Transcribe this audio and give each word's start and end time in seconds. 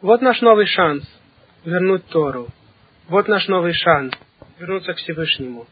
Вот 0.00 0.22
наш 0.22 0.40
новый 0.42 0.66
шанс 0.66 1.02
вернуть 1.64 2.06
Тору. 2.06 2.46
Вот 3.08 3.26
наш 3.26 3.48
новый 3.48 3.72
шанс 3.72 4.12
вернуться 4.60 4.94
к 4.94 4.98
Всевышнему. 4.98 5.66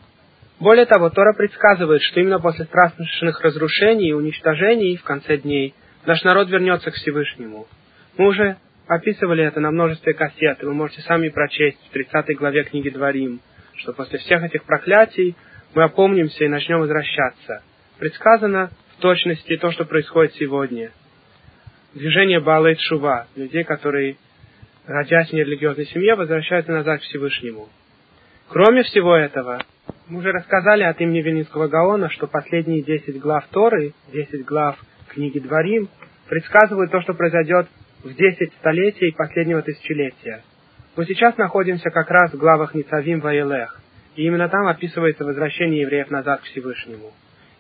Более 0.58 0.84
того, 0.84 1.10
Тора 1.10 1.33
предсказывает, 1.33 2.03
что 2.03 2.19
именно 2.19 2.41
после 2.41 2.65
страшных 2.65 3.41
разрушений 3.41 4.09
и 4.09 4.15
уничтожений 4.15 4.97
в 4.97 5.04
конце 5.04 5.37
дней 5.37 5.75
наш 6.07 6.25
народ 6.25 6.49
вернется 6.49 6.91
к 6.91 6.95
Всевышнему. 6.95 7.69
Мы 8.17 8.27
уже 8.27 8.57
описывали 8.89 9.45
это 9.45 9.60
на 9.60 9.71
множестве 9.71 10.12
кассет, 10.12 10.61
и 10.61 10.67
вы 10.67 10.74
можете 10.74 11.03
сами 11.03 11.29
прочесть 11.29 11.79
в 11.87 11.90
30 11.90 12.37
главе 12.37 12.65
книги 12.65 12.88
Дворим, 12.88 13.38
что 13.77 13.93
после 13.93 14.19
всех 14.19 14.43
этих 14.43 14.65
проклятий 14.65 15.37
мы 15.72 15.85
опомнимся 15.85 16.45
и 16.45 16.48
начнем 16.48 16.80
возвращаться. 16.80 17.62
Предсказано 18.01 18.70
в 18.97 19.01
точности 19.01 19.56
то, 19.56 19.70
что 19.70 19.84
происходит 19.84 20.34
сегодня. 20.34 20.91
Движение 21.95 22.41
Баала 22.41 22.68
и 22.68 22.77
Шува, 22.77 23.27
людей, 23.37 23.64
которые, 23.64 24.16
родясь 24.86 25.30
в 25.30 25.32
нерелигиозной 25.32 25.86
семье, 25.86 26.14
возвращаются 26.14 26.72
назад 26.72 27.00
к 27.00 27.04
Всевышнему. 27.04 27.68
Кроме 28.48 28.82
всего 28.82 29.16
этого, 29.16 29.60
мы 30.08 30.20
уже 30.20 30.30
рассказали 30.30 30.84
от 30.84 31.00
имени 31.00 31.20
Вильнинского 31.20 31.68
Гаона, 31.68 32.10
что 32.10 32.27
последние 32.27 32.82
10 32.82 33.18
глав 33.18 33.46
Торы, 33.48 33.92
10 34.12 34.44
глав 34.44 34.78
книги 35.08 35.38
Дворим, 35.38 35.88
предсказывают 36.28 36.91
то, 36.91 37.00
что 37.00 37.14
произойдет 37.14 37.66
в 38.05 38.14
10 38.14 38.52
столетий 38.60 39.12
последнего 39.12 39.62
тысячелетия. 39.62 40.42
Мы 40.96 41.05
сейчас 41.06 41.36
находимся 41.36 41.91
как 41.91 42.08
раз 42.10 42.32
в 42.32 42.38
главах 42.38 42.74
Ницавим 42.74 43.20
Ваелех, 43.20 43.80
и 44.14 44.24
именно 44.24 44.48
там 44.48 44.66
описывается 44.66 45.24
возвращение 45.24 45.82
евреев 45.82 46.10
назад 46.10 46.41
к 46.41 46.44
Всевышнему. 46.44 47.12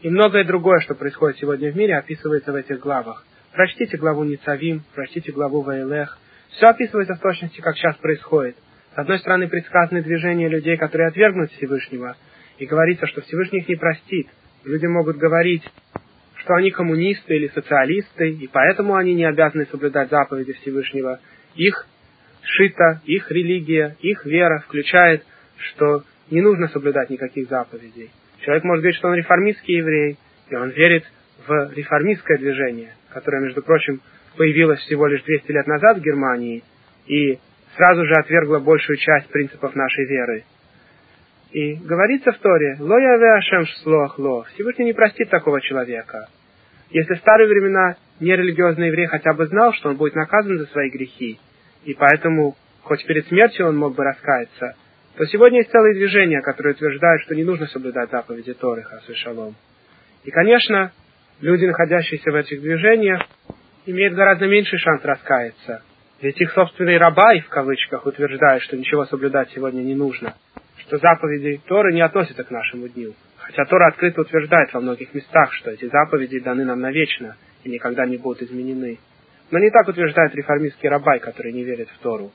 И 0.02 0.08
многое 0.08 0.44
другое, 0.44 0.80
что 0.80 0.94
происходит 0.94 1.38
сегодня 1.38 1.72
в 1.72 1.76
мире, 1.76 1.96
описывается 1.96 2.52
в 2.52 2.54
этих 2.54 2.78
главах. 2.78 3.24
Прочтите 3.56 3.96
главу 3.96 4.24
Ницавим, 4.24 4.82
прочтите 4.94 5.32
главу 5.32 5.62
Ваилех. 5.62 6.18
Все 6.50 6.66
описывается 6.66 7.14
в 7.14 7.20
точности, 7.20 7.62
как 7.62 7.74
сейчас 7.74 7.96
происходит. 7.96 8.54
С 8.94 8.98
одной 8.98 9.18
стороны, 9.18 9.48
предсказаны 9.48 10.02
движения 10.02 10.46
людей, 10.46 10.76
которые 10.76 11.08
отвергнут 11.08 11.50
Всевышнего, 11.52 12.16
и 12.58 12.66
говорится, 12.66 13.06
что 13.06 13.22
Всевышний 13.22 13.60
их 13.60 13.68
не 13.68 13.76
простит. 13.76 14.28
Люди 14.64 14.84
могут 14.84 15.16
говорить, 15.16 15.62
что 16.34 16.52
они 16.52 16.70
коммунисты 16.70 17.34
или 17.34 17.48
социалисты, 17.48 18.28
и 18.28 18.46
поэтому 18.46 18.94
они 18.94 19.14
не 19.14 19.24
обязаны 19.24 19.64
соблюдать 19.70 20.10
заповеди 20.10 20.52
Всевышнего. 20.52 21.18
Их 21.54 21.86
шита, 22.42 23.00
их 23.06 23.30
религия, 23.30 23.96
их 24.00 24.26
вера 24.26 24.62
включает, 24.66 25.24
что 25.56 26.04
не 26.30 26.42
нужно 26.42 26.68
соблюдать 26.68 27.08
никаких 27.08 27.48
заповедей. 27.48 28.10
Человек 28.40 28.64
может 28.64 28.82
говорить, 28.82 28.98
что 28.98 29.08
он 29.08 29.14
реформистский 29.14 29.76
еврей, 29.78 30.18
и 30.50 30.56
он 30.56 30.68
верит 30.70 31.04
в 31.46 31.72
реформистское 31.74 32.36
движение, 32.36 32.92
которое, 33.16 33.40
между 33.40 33.62
прочим, 33.62 34.02
появилось 34.36 34.78
всего 34.80 35.06
лишь 35.06 35.22
200 35.22 35.50
лет 35.50 35.66
назад 35.66 35.96
в 35.96 36.02
Германии 36.02 36.62
и 37.06 37.38
сразу 37.74 38.04
же 38.04 38.12
отвергло 38.12 38.58
большую 38.58 38.98
часть 38.98 39.28
принципов 39.28 39.74
нашей 39.74 40.04
веры. 40.04 40.44
И 41.50 41.76
говорится 41.76 42.32
в 42.32 42.38
Торе, 42.38 42.76
«Ло 42.78 42.98
яве 42.98 43.32
Ашем 43.38 43.64
шлох 43.64 44.18
ло». 44.18 44.44
Всевышний 44.52 44.84
не 44.84 44.92
простит 44.92 45.30
такого 45.30 45.62
человека. 45.62 46.28
Если 46.90 47.14
в 47.14 47.18
старые 47.18 47.48
времена 47.48 47.96
нерелигиозный 48.20 48.88
еврей 48.88 49.06
хотя 49.06 49.32
бы 49.32 49.46
знал, 49.46 49.72
что 49.72 49.88
он 49.88 49.96
будет 49.96 50.14
наказан 50.14 50.58
за 50.58 50.66
свои 50.66 50.90
грехи, 50.90 51.40
и 51.86 51.94
поэтому, 51.94 52.54
хоть 52.82 53.02
перед 53.06 53.26
смертью 53.28 53.66
он 53.66 53.78
мог 53.78 53.94
бы 53.94 54.04
раскаяться, 54.04 54.76
то 55.16 55.24
сегодня 55.24 55.60
есть 55.60 55.70
целые 55.70 55.94
движения, 55.94 56.42
которые 56.42 56.74
утверждают, 56.74 57.22
что 57.22 57.34
не 57.34 57.44
нужно 57.44 57.66
соблюдать 57.68 58.10
заповеди 58.10 58.52
Торы, 58.52 58.82
Хасу 58.82 59.14
Шалом. 59.14 59.54
И, 60.24 60.30
конечно, 60.30 60.92
люди, 61.40 61.64
находящиеся 61.64 62.30
в 62.30 62.34
этих 62.34 62.60
движениях, 62.60 63.22
имеют 63.86 64.14
гораздо 64.14 64.46
меньший 64.46 64.78
шанс 64.78 65.04
раскаяться. 65.04 65.82
Ведь 66.20 66.40
их 66.40 66.52
собственные 66.52 66.98
рабай, 66.98 67.40
в 67.40 67.48
кавычках, 67.48 68.06
утверждают, 68.06 68.62
что 68.64 68.76
ничего 68.76 69.04
соблюдать 69.04 69.50
сегодня 69.50 69.82
не 69.82 69.94
нужно, 69.94 70.34
что 70.78 70.96
заповеди 70.98 71.60
Торы 71.66 71.92
не 71.92 72.00
относятся 72.00 72.42
к 72.42 72.50
нашему 72.50 72.88
дню. 72.88 73.14
Хотя 73.36 73.64
Тора 73.64 73.88
открыто 73.88 74.22
утверждает 74.22 74.72
во 74.72 74.80
многих 74.80 75.14
местах, 75.14 75.52
что 75.52 75.70
эти 75.70 75.84
заповеди 75.84 76.40
даны 76.40 76.64
нам 76.64 76.80
навечно 76.80 77.36
и 77.64 77.68
никогда 77.68 78.06
не 78.06 78.16
будут 78.16 78.42
изменены. 78.42 78.98
Но 79.50 79.58
не 79.58 79.70
так 79.70 79.86
утверждает 79.86 80.34
реформистский 80.34 80.88
рабай, 80.88 81.20
который 81.20 81.52
не 81.52 81.62
верит 81.62 81.88
в 81.90 81.98
Тору. 81.98 82.32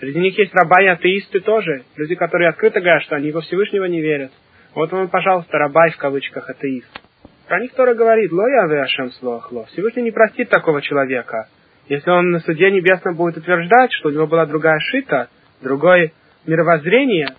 Среди 0.00 0.18
них 0.18 0.36
есть 0.38 0.54
раба 0.54 0.82
и 0.82 0.86
атеисты 0.86 1.40
тоже, 1.40 1.84
люди, 1.96 2.14
которые 2.14 2.48
открыто 2.48 2.80
говорят, 2.80 3.02
что 3.02 3.16
они 3.16 3.30
во 3.30 3.40
Всевышнего 3.42 3.84
не 3.84 4.00
верят. 4.00 4.32
Вот 4.74 4.90
вам, 4.90 5.08
пожалуйста, 5.08 5.58
рабай 5.58 5.90
в 5.90 5.96
кавычках 5.96 6.48
атеист. 6.48 7.07
Про 7.48 7.60
них 7.60 7.72
Тора 7.72 7.94
говорит, 7.94 8.30
ло 8.30 8.46
я 8.46 8.82
Ашем 8.82 9.10
слохло. 9.12 9.64
Всевышний 9.72 10.02
не 10.02 10.10
простит 10.10 10.50
такого 10.50 10.82
человека. 10.82 11.48
Если 11.88 12.10
он 12.10 12.30
на 12.30 12.40
суде 12.40 12.70
небесном 12.70 13.16
будет 13.16 13.38
утверждать, 13.38 13.90
что 13.92 14.10
у 14.10 14.12
него 14.12 14.26
была 14.26 14.44
другая 14.44 14.78
шита, 14.78 15.28
другое 15.62 16.12
мировоззрение, 16.46 17.34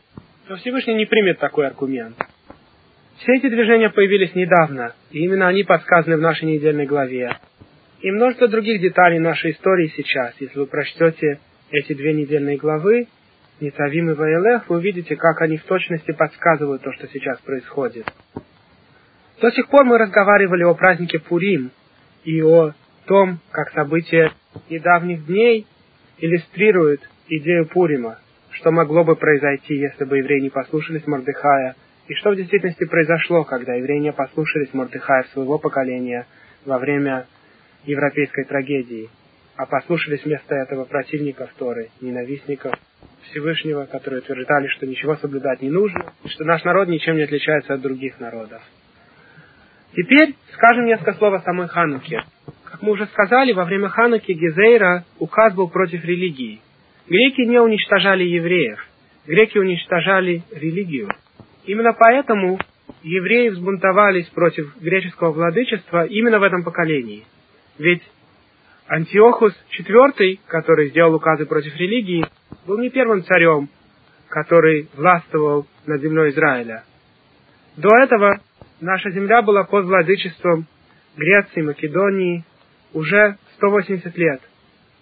то 0.48 0.56
Всевышний 0.56 0.96
не 0.96 1.06
примет 1.06 1.38
такой 1.38 1.68
аргумент. 1.68 2.16
Все 3.20 3.36
эти 3.36 3.50
движения 3.50 3.92
появились 3.92 4.34
недавно, 4.34 4.96
и 5.12 5.20
именно 5.20 5.48
они 5.48 5.64
подсказаны 5.64 6.18
в 6.18 6.22
нашей 6.22 6.46
недельной 6.46 6.88
главе. 6.88 7.38
И 8.02 8.10
множество 8.10 8.48
других 8.48 8.82
деталей 8.82 9.20
нашей 9.20 9.52
истории 9.52 9.94
сейчас, 9.96 10.34
если 10.40 10.58
вы 10.58 10.66
прочтете 10.66 11.40
эти 11.70 11.94
две 11.94 12.14
недельные 12.14 12.58
главы, 12.58 13.08
Ницавим 13.60 14.10
и 14.10 14.14
Ваилех, 14.14 14.70
вы 14.70 14.78
увидите, 14.78 15.16
как 15.18 15.42
они 15.42 15.58
в 15.58 15.64
точности 15.66 16.14
подсказывают 16.14 16.82
то, 16.82 16.92
что 16.94 17.08
сейчас 17.10 17.40
происходит. 17.42 18.06
До 19.42 19.52
сих 19.52 19.70
пор 19.70 19.86
мы 19.86 19.98
разговаривали 19.98 20.64
о 20.64 20.74
празднике 20.74 21.20
Пурим 21.20 21.72
и 22.26 22.42
о 22.42 22.74
том, 23.06 23.40
как 23.52 23.72
события 23.72 24.34
недавних 24.70 25.26
дней 25.26 25.66
иллюстрируют 26.18 27.02
идею 27.30 27.66
Пурима, 27.68 28.20
что 28.52 28.72
могло 28.72 29.06
бы 29.06 29.16
произойти, 29.16 29.76
если 29.76 30.04
бы 30.04 30.18
евреи 30.18 30.42
не 30.42 30.50
послушались 30.50 31.08
Мордыхая, 31.08 31.76
и 32.08 32.14
что 32.16 32.32
в 32.32 32.36
действительности 32.36 32.86
произошло, 32.86 33.46
когда 33.46 33.76
евреи 33.76 34.00
не 34.00 34.12
послушались 34.12 34.74
Мордыхая 34.74 35.24
своего 35.32 35.58
поколения 35.58 36.28
во 36.66 36.78
время 36.78 37.26
европейской 37.86 38.44
трагедии 38.44 39.10
а 39.56 39.66
послушались 39.66 40.24
вместо 40.24 40.56
этого 40.56 40.86
противников 40.86 41.50
Торы, 41.58 41.90
ненавистников 42.00 42.74
Всевышнего, 43.24 43.88
которые 43.88 44.22
утверждали, 44.22 44.68
что 44.68 44.88
ничего 44.88 45.18
соблюдать 45.18 45.62
не 45.62 45.70
нужно, 45.70 46.14
что 46.28 46.46
наш 46.46 46.64
народ 46.64 46.88
ничем 46.88 47.18
не 47.18 47.24
отличается 47.24 47.74
от 47.74 47.82
других 47.82 48.22
народов. 48.22 48.62
Теперь 49.96 50.36
скажем 50.54 50.86
несколько 50.86 51.14
слов 51.14 51.34
о 51.34 51.40
самой 51.40 51.68
Хануке. 51.68 52.24
Как 52.66 52.82
мы 52.82 52.92
уже 52.92 53.08
сказали, 53.08 53.54
во 53.54 53.66
время 53.66 53.90
Хануки 53.90 54.32
Гезейра 54.32 55.06
указ 55.18 55.54
был 55.56 55.70
против 55.70 56.04
религии. 56.06 56.62
Греки 57.08 57.42
не 57.42 57.60
уничтожали 57.60 58.24
евреев, 58.24 58.80
греки 59.26 59.58
уничтожали 59.58 60.44
религию. 60.52 61.10
Именно 61.66 61.94
поэтому 61.94 62.60
евреи 63.02 63.50
взбунтовались 63.50 64.28
против 64.28 64.76
греческого 64.80 65.32
владычества 65.32 66.06
именно 66.06 66.40
в 66.40 66.44
этом 66.44 66.64
поколении. 66.64 67.26
Ведь 67.80 68.04
Антиохус 68.88 69.54
IV, 69.80 70.40
который 70.48 70.90
сделал 70.90 71.16
указы 71.16 71.46
против 71.46 71.76
религии, 71.78 72.26
был 72.68 72.78
не 72.80 72.90
первым 72.90 73.24
царем, 73.24 73.70
который 74.28 74.88
властвовал 74.96 75.66
над 75.88 76.02
землей 76.02 76.30
Израиля. 76.30 76.84
До 77.80 77.88
этого 77.96 78.42
наша 78.82 79.10
земля 79.12 79.42
была 79.42 79.64
под 79.64 79.86
владычеством 79.86 80.68
Греции, 81.16 81.62
Македонии 81.62 82.44
уже 82.92 83.38
180 83.56 84.18
лет, 84.18 84.42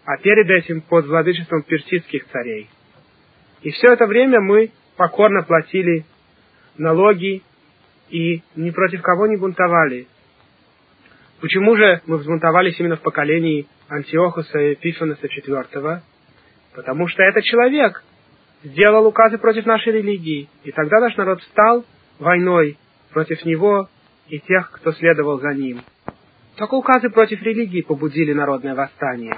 а 0.06 0.18
перед 0.18 0.48
этим 0.48 0.82
под 0.82 1.08
владычеством 1.08 1.64
персидских 1.64 2.28
царей. 2.28 2.70
И 3.64 3.72
все 3.72 3.94
это 3.94 4.06
время 4.06 4.42
мы 4.42 4.70
покорно 4.96 5.42
платили 5.42 6.06
налоги 6.78 7.42
и 8.12 8.44
ни 8.56 8.70
против 8.70 9.02
кого 9.02 9.26
не 9.26 9.38
бунтовали. 9.38 10.08
Почему 11.42 11.76
же 11.78 12.02
мы 12.06 12.18
взбунтовались 12.18 12.80
именно 12.80 12.98
в 12.98 13.02
поколении 13.02 13.68
Антиохуса 13.90 14.60
и 14.60 14.74
Эпифанеса 14.74 15.26
IV? 15.26 16.02
Потому 16.76 17.08
что 17.08 17.24
этот 17.24 17.44
человек 17.44 18.04
сделал 18.64 19.08
указы 19.08 19.40
против 19.40 19.66
нашей 19.66 19.94
религии, 19.94 20.48
и 20.64 20.72
тогда 20.72 21.00
наш 21.00 21.16
народ 21.18 21.42
встал 21.42 21.84
войной 22.20 22.78
против 23.12 23.44
него 23.46 23.88
и 24.30 24.40
тех, 24.40 24.72
кто 24.72 24.92
следовал 24.94 25.40
за 25.40 25.54
ним. 25.54 25.82
Только 26.58 26.74
указы 26.76 27.10
против 27.10 27.42
религии 27.42 27.82
побудили 27.82 28.34
народное 28.34 28.76
восстание. 28.76 29.38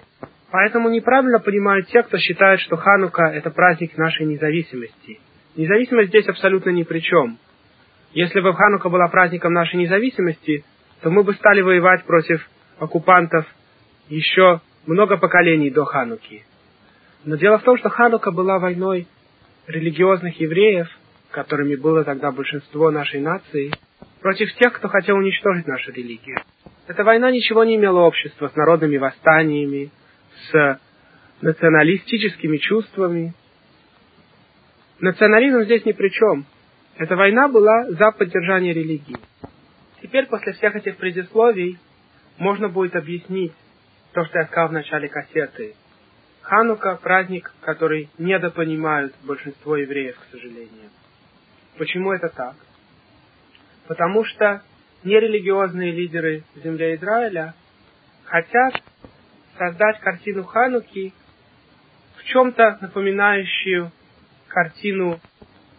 Поэтому 0.51 0.89
неправильно 0.89 1.39
понимают 1.39 1.87
те, 1.87 2.01
кто 2.01 2.17
считает, 2.17 2.59
что 2.61 2.77
Ханука– 2.77 3.23
это 3.33 3.51
праздник 3.51 3.97
нашей 3.97 4.25
независимости. 4.25 5.19
Независимость 5.55 6.09
здесь 6.09 6.27
абсолютно 6.27 6.71
ни 6.71 6.83
при 6.83 6.99
чем. 6.99 7.37
Если 8.13 8.39
бы 8.39 8.53
Ханука 8.53 8.89
была 8.89 9.07
праздником 9.09 9.53
нашей 9.53 9.75
независимости, 9.75 10.63
то 11.01 11.11
мы 11.11 11.23
бы 11.23 11.33
стали 11.33 11.61
воевать 11.61 12.03
против 12.05 12.47
оккупантов 12.79 13.45
еще 14.07 14.61
много 14.87 15.17
поколений 15.17 15.69
до 15.69 15.85
Хануки. 15.85 16.43
Но 17.25 17.35
дело 17.35 17.59
в 17.59 17.63
том, 17.63 17.77
что 17.77 17.89
Ханука 17.89 18.31
была 18.31 18.57
войной 18.57 19.07
религиозных 19.67 20.39
евреев, 20.39 20.87
которыми 21.31 21.75
было 21.75 22.03
тогда 22.03 22.31
большинство 22.31 22.91
нашей 22.91 23.21
нации, 23.21 23.71
против 24.21 24.53
тех, 24.55 24.73
кто 24.73 24.87
хотел 24.87 25.17
уничтожить 25.17 25.67
нашу 25.67 25.91
религию. 25.91 26.39
Эта 26.87 27.03
война 27.03 27.31
ничего 27.31 27.63
не 27.63 27.75
имела 27.75 27.99
общества 27.99 28.47
с 28.47 28.55
народными 28.55 28.97
восстаниями, 28.97 29.91
с 30.51 30.79
националистическими 31.41 32.57
чувствами. 32.57 33.33
Национализм 34.99 35.61
здесь 35.61 35.85
ни 35.85 35.91
при 35.91 36.09
чем. 36.09 36.45
Эта 36.97 37.15
война 37.15 37.47
была 37.47 37.91
за 37.91 38.11
поддержание 38.11 38.73
религии. 38.73 39.17
Теперь, 40.01 40.25
после 40.25 40.53
всех 40.53 40.75
этих 40.75 40.97
предисловий, 40.97 41.77
можно 42.37 42.69
будет 42.69 42.95
объяснить 42.95 43.53
то, 44.13 44.25
что 44.25 44.39
я 44.39 44.45
сказал 44.47 44.69
в 44.69 44.73
начале 44.73 45.07
кассеты. 45.07 45.75
Ханука– 46.41 46.95
праздник, 47.03 47.53
который 47.61 48.09
недопонимают 48.17 49.13
большинство 49.23 49.77
евреев, 49.77 50.17
к 50.17 50.31
сожалению. 50.31 50.89
Почему 51.77 52.11
это 52.11 52.29
так? 52.29 52.55
Потому 53.87 54.25
что 54.25 54.61
нерелигиозные 55.03 55.91
лидеры 55.91 56.43
земли 56.55 56.95
Израиля 56.95 57.53
хотят 58.25 58.73
создать 59.57 59.99
картину 59.99 60.43
Хануки 60.43 61.13
в 62.17 62.23
чем-то 62.25 62.77
напоминающую 62.81 63.91
картину 64.47 65.19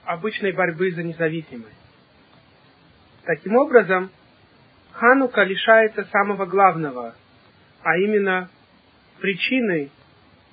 обычной 0.05 0.53
борьбы 0.53 0.91
за 0.93 1.03
независимость. 1.03 1.77
Таким 3.25 3.57
образом, 3.57 4.11
Ханука 4.93 5.43
лишается 5.43 6.05
самого 6.07 6.47
главного, 6.47 7.15
а 7.83 7.97
именно 7.99 8.51
причины 9.21 9.91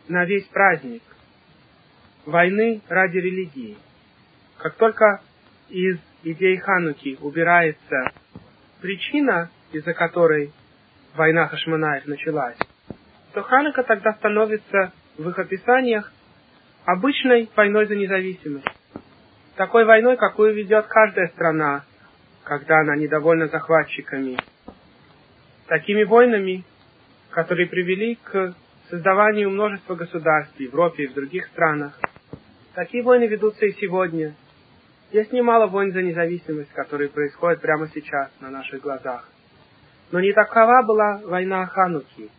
на 0.07 0.25
весь 0.25 0.45
праздник– 0.45 1.01
войны 2.27 2.81
ради 2.89 3.17
религии. 3.17 3.77
Как 4.67 4.75
только 4.75 5.21
из 5.69 5.97
идеи 6.23 6.57
Хануки 6.57 7.17
убирается 7.21 8.11
причина, 8.81 9.49
из-за 9.71 9.93
которой 9.93 10.51
война 11.15 11.47
Хашманаев 11.47 12.05
началась, 12.05 12.57
то 13.33 13.43
Ханука 13.43 13.83
тогда 13.83 14.11
становится 14.15 14.91
в 15.17 15.29
их 15.29 15.39
описаниях 15.39 16.11
обычной 16.83 17.49
войной 17.55 17.85
за 17.85 17.95
независимость. 17.95 18.67
Такой 19.55 19.85
войной, 19.85 20.17
какую 20.17 20.53
ведет 20.53 20.85
каждая 20.87 21.29
страна, 21.29 21.85
когда 22.43 22.81
она 22.81 22.97
недовольна 22.97 23.47
захватчиками. 23.47 24.37
Такими 25.67 26.03
войнами, 26.03 26.65
которые 27.29 27.69
привели 27.69 28.15
к 28.15 28.53
создаванию 28.89 29.49
множества 29.49 29.95
государств 29.95 30.57
в 30.57 30.59
Европе 30.59 31.03
и 31.03 31.07
в 31.07 31.13
других 31.13 31.45
странах. 31.53 31.97
Такие 32.75 33.01
войны 33.01 33.27
ведутся 33.27 33.65
и 33.65 33.71
сегодня. 33.79 34.35
Есть 35.11 35.31
немало 35.31 35.67
войн 35.67 35.93
за 35.93 36.01
независимость, 36.01 36.71
которые 36.73 37.09
происходят 37.09 37.61
прямо 37.61 37.87
сейчас 37.93 38.29
на 38.41 38.49
наших 38.49 38.81
глазах. 38.81 39.27
Но 40.11 40.19
не 40.19 40.33
такова 40.33 40.83
была 40.83 41.21
война 41.23 41.65
Хануки. 41.65 42.29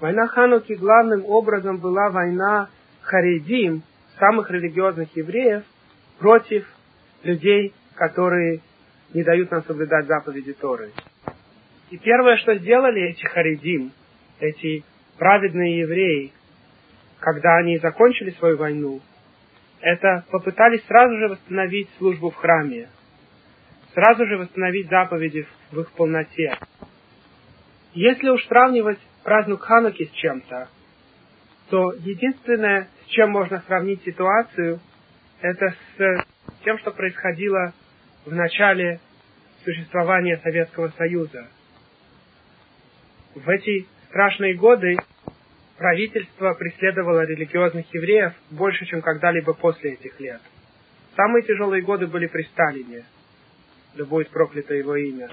Война 0.00 0.26
Хануки 0.26 0.74
главным 0.74 1.24
образом 1.24 1.78
была 1.78 2.10
война 2.10 2.68
Харидим, 3.02 3.82
самых 4.18 4.50
религиозных 4.50 5.14
евреев, 5.16 5.64
против 6.18 6.66
людей, 7.22 7.72
которые 7.94 8.60
не 9.14 9.22
дают 9.22 9.50
нам 9.50 9.64
соблюдать 9.64 10.06
заповеди 10.06 10.52
Торы. 10.52 10.90
И 11.90 11.96
первое, 11.98 12.36
что 12.38 12.56
сделали 12.56 13.10
эти 13.10 13.24
Харидим, 13.24 13.92
эти 14.40 14.84
праведные 15.18 15.80
евреи, 15.80 16.32
когда 17.20 17.56
они 17.56 17.78
закончили 17.78 18.30
свою 18.32 18.58
войну, 18.58 19.00
это 19.80 20.24
попытались 20.30 20.84
сразу 20.86 21.16
же 21.16 21.28
восстановить 21.28 21.88
службу 21.98 22.30
в 22.30 22.36
храме, 22.36 22.88
сразу 23.94 24.26
же 24.26 24.38
восстановить 24.38 24.88
заповеди 24.88 25.46
в 25.70 25.80
их 25.80 25.90
полноте. 25.92 26.56
Если 27.92 28.28
уж 28.28 28.44
сравнивать 28.46 28.98
праздник 29.24 29.60
Хануки 29.60 30.04
с 30.04 30.10
чем-то, 30.10 30.68
то 31.70 31.92
единственное, 31.94 32.88
с 33.04 33.08
чем 33.08 33.30
можно 33.30 33.62
сравнить 33.66 34.02
ситуацию, 34.04 34.80
это 35.40 35.74
с 35.96 36.24
тем, 36.64 36.78
что 36.78 36.92
происходило 36.92 37.72
в 38.24 38.32
начале 38.32 39.00
существования 39.64 40.38
Советского 40.38 40.88
Союза. 40.96 41.48
В 43.34 43.48
эти 43.48 43.86
страшные 44.08 44.54
годы 44.54 44.96
правительство 45.78 46.54
преследовало 46.54 47.24
религиозных 47.24 47.92
евреев 47.92 48.32
больше, 48.50 48.86
чем 48.86 49.02
когда-либо 49.02 49.52
после 49.54 49.92
этих 49.92 50.18
лет. 50.20 50.40
Самые 51.14 51.42
тяжелые 51.42 51.82
годы 51.82 52.06
были 52.06 52.26
при 52.26 52.42
Сталине, 52.42 53.04
да 53.94 54.04
будет 54.04 54.30
проклято 54.30 54.74
его 54.74 54.96
имя. 54.96 55.28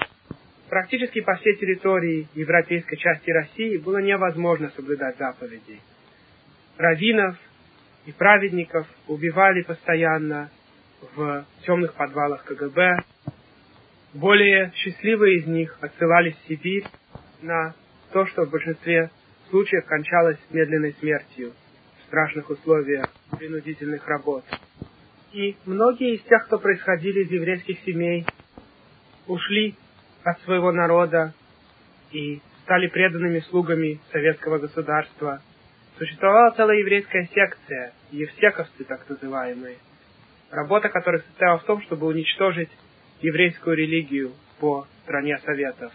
Практически 0.69 1.21
по 1.21 1.35
всей 1.35 1.55
территории 1.57 2.27
европейской 2.33 2.95
части 2.95 3.29
России 3.29 3.77
было 3.77 3.97
невозможно 3.97 4.71
соблюдать 4.75 5.17
заповеди. 5.17 5.79
Раввинов 6.77 7.37
и 8.05 8.11
праведников 8.11 8.87
убивали 9.07 9.61
постоянно 9.61 10.49
в 11.15 11.45
темных 11.65 11.93
подвалах 11.93 12.43
КГБ. 12.45 12.97
Более 14.13 14.71
счастливые 14.75 15.39
из 15.39 15.47
них 15.47 15.77
отсылались 15.81 16.35
в 16.35 16.47
Сибирь 16.47 16.85
на 17.41 17.75
то, 18.11 18.25
что 18.27 18.45
в 18.45 18.49
большинстве 18.49 19.11
случаев 19.53 19.85
кончалось 19.85 20.39
медленной 20.49 20.95
смертью 20.99 21.53
в 21.99 22.07
страшных 22.07 22.49
условиях 22.49 23.07
принудительных 23.37 24.07
работ. 24.07 24.43
И 25.31 25.55
многие 25.65 26.15
из 26.15 26.23
тех, 26.23 26.47
кто 26.47 26.57
происходили 26.57 27.23
из 27.23 27.29
еврейских 27.29 27.79
семей, 27.81 28.25
ушли 29.27 29.75
от 30.23 30.41
своего 30.41 30.71
народа 30.71 31.35
и 32.11 32.41
стали 32.63 32.87
преданными 32.87 33.41
слугами 33.41 33.99
советского 34.11 34.57
государства. 34.57 35.39
Существовала 35.99 36.55
целая 36.55 36.79
еврейская 36.79 37.29
секция, 37.31 37.93
евсековцы 38.09 38.83
так 38.85 39.07
называемые, 39.07 39.77
работа 40.49 40.89
которых 40.89 41.23
состояла 41.25 41.59
в 41.59 41.65
том, 41.65 41.79
чтобы 41.83 42.07
уничтожить 42.07 42.71
еврейскую 43.21 43.77
религию 43.77 44.31
по 44.59 44.87
стране 45.03 45.37
Советов. 45.45 45.93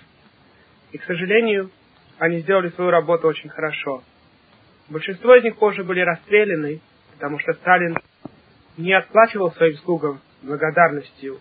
И, 0.93 0.99
к 0.99 1.03
сожалению, 1.03 1.73
они 2.19 2.41
сделали 2.41 2.71
свою 2.71 2.91
работу 2.91 3.29
очень 3.29 3.49
хорошо. 3.49 4.03
Большинство 4.89 5.35
из 5.35 5.45
них 5.45 5.57
позже 5.57 5.85
были 5.85 6.01
расстреляны, 6.01 6.81
потому 7.15 7.39
что 7.39 7.53
Сталин 7.55 7.97
не 8.77 8.93
отплачивал 8.93 9.53
своим 9.53 9.77
слугам 9.79 10.21
благодарностью, 10.43 11.41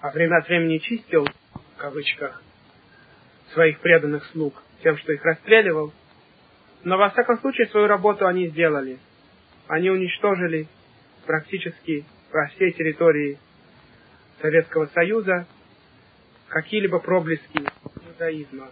а 0.00 0.10
время 0.10 0.38
от 0.38 0.48
времени 0.48 0.78
чистил, 0.78 1.24
в 1.24 1.76
кавычках, 1.76 2.42
своих 3.52 3.80
преданных 3.80 4.24
слуг 4.26 4.62
тем, 4.82 4.96
что 4.98 5.12
их 5.12 5.24
расстреливал. 5.24 5.92
Но 6.84 6.96
во 6.96 7.10
всяком 7.10 7.38
случае 7.40 7.66
свою 7.68 7.86
работу 7.86 8.26
они 8.26 8.48
сделали. 8.48 8.98
Они 9.68 9.90
уничтожили 9.90 10.66
практически 11.26 12.04
по 12.32 12.46
всей 12.54 12.72
территории 12.72 13.38
Советского 14.40 14.86
Союза 14.86 15.46
какие-либо 16.48 16.98
проблески 16.98 17.62
иудаизма. 18.06 18.68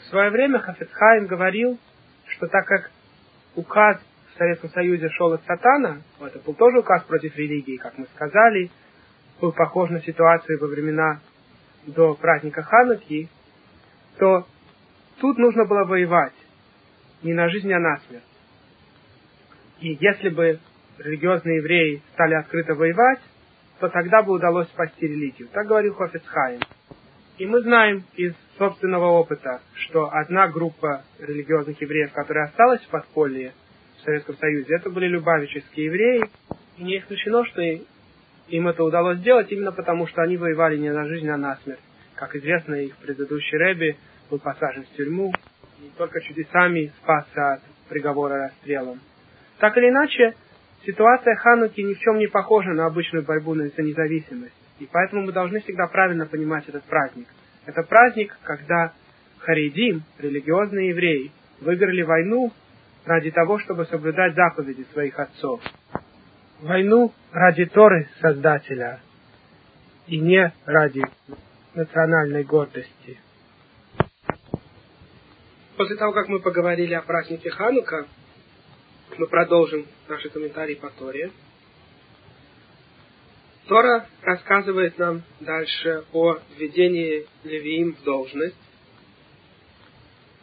В 0.00 0.08
свое 0.10 0.30
время 0.30 0.58
Хафицхайм 0.58 1.26
говорил, 1.26 1.78
что 2.26 2.46
так 2.46 2.66
как 2.66 2.90
указ 3.54 3.98
в 4.32 4.38
Советском 4.38 4.70
Союзе 4.70 5.08
шел 5.10 5.32
от 5.32 5.44
сатана, 5.44 6.02
это 6.20 6.38
был 6.40 6.54
тоже 6.54 6.78
указ 6.78 7.02
против 7.04 7.36
религии, 7.36 7.76
как 7.76 7.96
мы 7.98 8.06
сказали, 8.14 8.70
был 9.40 9.52
похож 9.52 9.90
на 9.90 10.00
ситуацию 10.02 10.58
во 10.60 10.66
времена 10.66 11.20
до 11.86 12.14
праздника 12.14 12.62
Хануки, 12.62 13.28
то 14.18 14.46
тут 15.20 15.38
нужно 15.38 15.64
было 15.64 15.84
воевать 15.84 16.34
не 17.22 17.34
на 17.34 17.48
жизнь, 17.48 17.72
а 17.72 17.78
на 17.78 17.98
смерть. 18.08 18.24
И 19.80 19.96
если 20.00 20.28
бы 20.28 20.58
религиозные 20.98 21.58
евреи 21.58 22.02
стали 22.14 22.34
открыто 22.34 22.74
воевать, 22.74 23.20
то 23.78 23.88
тогда 23.88 24.22
бы 24.22 24.32
удалось 24.32 24.68
спасти 24.68 25.06
религию. 25.06 25.48
Так 25.52 25.66
говорил 25.66 25.94
Хофицхайм. 25.94 26.60
И 27.40 27.46
мы 27.46 27.62
знаем 27.62 28.04
из 28.16 28.34
собственного 28.58 29.06
опыта, 29.06 29.62
что 29.72 30.10
одна 30.12 30.46
группа 30.48 31.04
религиозных 31.18 31.80
евреев, 31.80 32.12
которая 32.12 32.48
осталась 32.48 32.82
в 32.82 32.88
подполье 32.88 33.54
в 33.96 34.02
Советском 34.02 34.36
Союзе, 34.36 34.74
это 34.74 34.90
были 34.90 35.06
любавические 35.06 35.86
евреи. 35.86 36.24
И 36.76 36.82
не 36.82 36.98
исключено, 36.98 37.46
что 37.46 37.62
им 37.62 38.68
это 38.68 38.84
удалось 38.84 39.20
сделать 39.20 39.50
именно 39.52 39.72
потому, 39.72 40.06
что 40.06 40.20
они 40.20 40.36
воевали 40.36 40.76
не 40.76 40.92
на 40.92 41.06
жизнь, 41.06 41.30
а 41.30 41.38
на 41.38 41.56
смерть. 41.64 41.80
Как 42.14 42.36
известно, 42.36 42.74
их 42.74 42.94
предыдущий 42.98 43.56
Рэби 43.56 43.96
был 44.28 44.38
посажен 44.38 44.84
в 44.84 44.96
тюрьму 44.98 45.32
и 45.78 45.90
только 45.96 46.20
чудесами 46.20 46.92
спасся 47.02 47.54
от 47.54 47.60
приговора 47.88 48.34
расстрелом. 48.34 49.00
Так 49.60 49.78
или 49.78 49.88
иначе, 49.88 50.34
ситуация 50.84 51.36
Хануки 51.36 51.80
ни 51.80 51.94
в 51.94 52.00
чем 52.00 52.18
не 52.18 52.26
похожа 52.26 52.74
на 52.74 52.84
обычную 52.84 53.24
борьбу 53.24 53.54
за 53.54 53.82
независимость. 53.82 54.59
И 54.80 54.88
поэтому 54.90 55.22
мы 55.22 55.32
должны 55.32 55.60
всегда 55.60 55.86
правильно 55.86 56.26
понимать 56.26 56.66
этот 56.68 56.84
праздник. 56.84 57.28
Это 57.66 57.82
праздник, 57.82 58.36
когда 58.42 58.94
харидим, 59.38 60.02
религиозные 60.18 60.88
евреи, 60.88 61.32
выиграли 61.60 62.02
войну 62.02 62.50
ради 63.04 63.30
того, 63.30 63.58
чтобы 63.58 63.84
соблюдать 63.86 64.34
заповеди 64.34 64.86
своих 64.92 65.18
отцов. 65.18 65.60
Войну 66.60 67.12
ради 67.30 67.66
Торы 67.66 68.08
Создателя 68.20 69.00
и 70.06 70.18
не 70.18 70.52
ради 70.64 71.02
национальной 71.74 72.44
гордости. 72.44 73.20
После 75.76 75.96
того, 75.96 76.12
как 76.12 76.28
мы 76.28 76.40
поговорили 76.40 76.94
о 76.94 77.02
празднике 77.02 77.50
Ханука, 77.50 78.06
мы 79.18 79.26
продолжим 79.26 79.86
наши 80.08 80.30
комментарии 80.30 80.74
по 80.74 80.90
Торе. 80.90 81.30
Тора 83.70 84.08
рассказывает 84.22 84.98
нам 84.98 85.22
дальше 85.38 86.04
о 86.12 86.40
введении 86.56 87.24
Левиим 87.44 87.94
в 87.94 88.02
должность. 88.02 88.56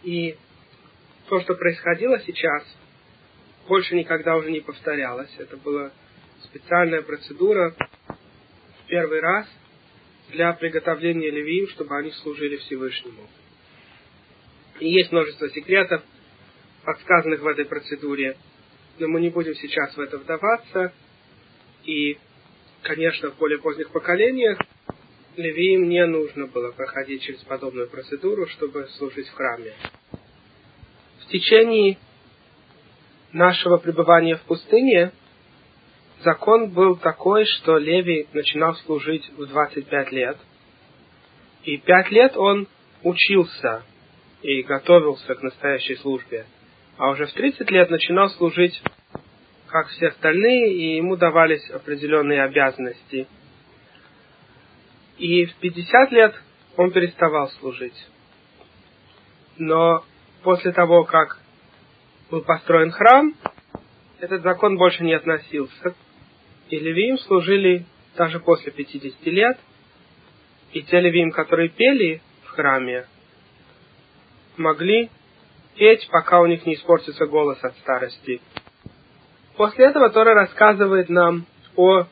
И 0.03 0.37
то, 1.27 1.41
что 1.41 1.55
происходило 1.55 2.21
сейчас, 2.21 2.63
больше 3.67 3.95
никогда 3.95 4.37
уже 4.37 4.49
не 4.49 4.61
повторялось. 4.61 5.29
Это 5.39 5.57
была 5.57 5.91
специальная 6.43 7.01
процедура 7.01 7.75
в 8.07 8.87
первый 8.87 9.19
раз 9.19 9.45
для 10.29 10.53
приготовления 10.53 11.29
Левиим, 11.29 11.67
чтобы 11.71 11.97
они 11.97 12.11
служили 12.11 12.55
Всевышнему. 12.55 13.27
И 14.79 14.87
есть 14.87 15.11
множество 15.11 15.49
секретов, 15.49 16.01
подсказанных 16.85 17.41
в 17.41 17.47
этой 17.47 17.65
процедуре, 17.65 18.37
но 18.99 19.09
мы 19.09 19.19
не 19.19 19.31
будем 19.31 19.53
сейчас 19.55 19.97
в 19.97 19.99
это 19.99 20.17
вдаваться. 20.17 20.93
И, 21.83 22.17
конечно, 22.83 23.31
в 23.31 23.37
более 23.37 23.59
поздних 23.59 23.89
поколениях 23.91 24.57
левиим 25.35 25.87
не 25.89 26.05
нужно 26.05 26.47
было 26.47 26.71
проходить 26.71 27.21
через 27.23 27.39
подобную 27.43 27.89
процедуру, 27.89 28.47
чтобы 28.47 28.87
служить 28.97 29.27
в 29.27 29.33
храме. 29.33 29.73
В 31.21 31.27
течение 31.27 31.97
нашего 33.31 33.77
пребывания 33.77 34.35
в 34.35 34.41
пустыне 34.43 35.11
закон 36.23 36.71
был 36.71 36.95
такой, 36.95 37.45
что 37.45 37.77
Леви 37.77 38.27
начинал 38.33 38.75
служить 38.77 39.29
в 39.37 39.45
25 39.45 40.11
лет. 40.11 40.37
И 41.63 41.77
пять 41.77 42.09
лет 42.11 42.37
он 42.37 42.67
учился 43.03 43.83
и 44.41 44.63
готовился 44.63 45.35
к 45.35 45.41
настоящей 45.43 45.95
службе. 45.97 46.45
А 46.97 47.09
уже 47.09 47.25
в 47.25 47.33
30 47.33 47.69
лет 47.69 47.89
начинал 47.89 48.29
служить, 48.29 48.81
как 49.67 49.87
все 49.87 50.07
остальные, 50.07 50.73
и 50.73 50.95
ему 50.95 51.15
давались 51.15 51.69
определенные 51.69 52.43
обязанности. 52.43 53.27
И 55.17 55.45
в 55.45 55.55
50 55.55 56.11
лет 56.11 56.35
он 56.77 56.91
переставал 56.91 57.49
служить. 57.59 58.07
Но 59.57 60.03
после 60.43 60.71
того, 60.71 61.03
как 61.03 61.39
был 62.29 62.41
построен 62.41 62.91
храм, 62.91 63.33
этот 64.19 64.41
закон 64.43 64.77
больше 64.77 65.03
не 65.03 65.13
относился. 65.13 65.95
И 66.69 66.79
левиим 66.79 67.17
служили 67.17 67.85
даже 68.15 68.39
после 68.39 68.71
50 68.71 69.25
лет. 69.27 69.59
И 70.73 70.83
те 70.83 70.99
левиим, 70.99 71.31
которые 71.31 71.69
пели 71.69 72.21
в 72.43 72.49
храме, 72.49 73.07
могли 74.57 75.09
петь, 75.75 76.07
пока 76.11 76.41
у 76.41 76.45
них 76.45 76.65
не 76.65 76.75
испортится 76.75 77.25
голос 77.25 77.63
от 77.63 77.75
старости. 77.77 78.41
После 79.57 79.85
этого 79.85 80.11
Тора 80.11 80.35
рассказывает 80.35 81.09
нам 81.09 81.47
о 81.75 82.05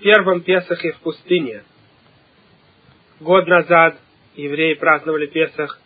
первом 0.00 0.42
Песахе 0.42 0.92
в 0.92 0.98
пустыне. 0.98 1.64
Год 3.20 3.46
назад 3.46 3.96
евреи 4.36 4.74
праздновали 4.74 5.24
Песах 5.26 5.80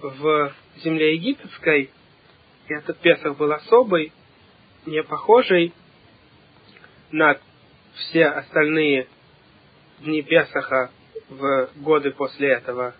в 0.00 0.52
земле 0.82 1.16
египетской, 1.16 1.90
и 2.68 2.72
этот 2.72 2.98
Песах 3.00 3.36
был 3.36 3.52
особый, 3.52 4.14
не 4.86 5.02
похожий 5.02 5.74
на 7.10 7.36
все 7.94 8.24
остальные 8.24 9.08
дни 10.00 10.22
Песаха 10.22 10.90
в 11.28 11.68
годы 11.76 12.12
после 12.12 12.48
этого. 12.48 12.94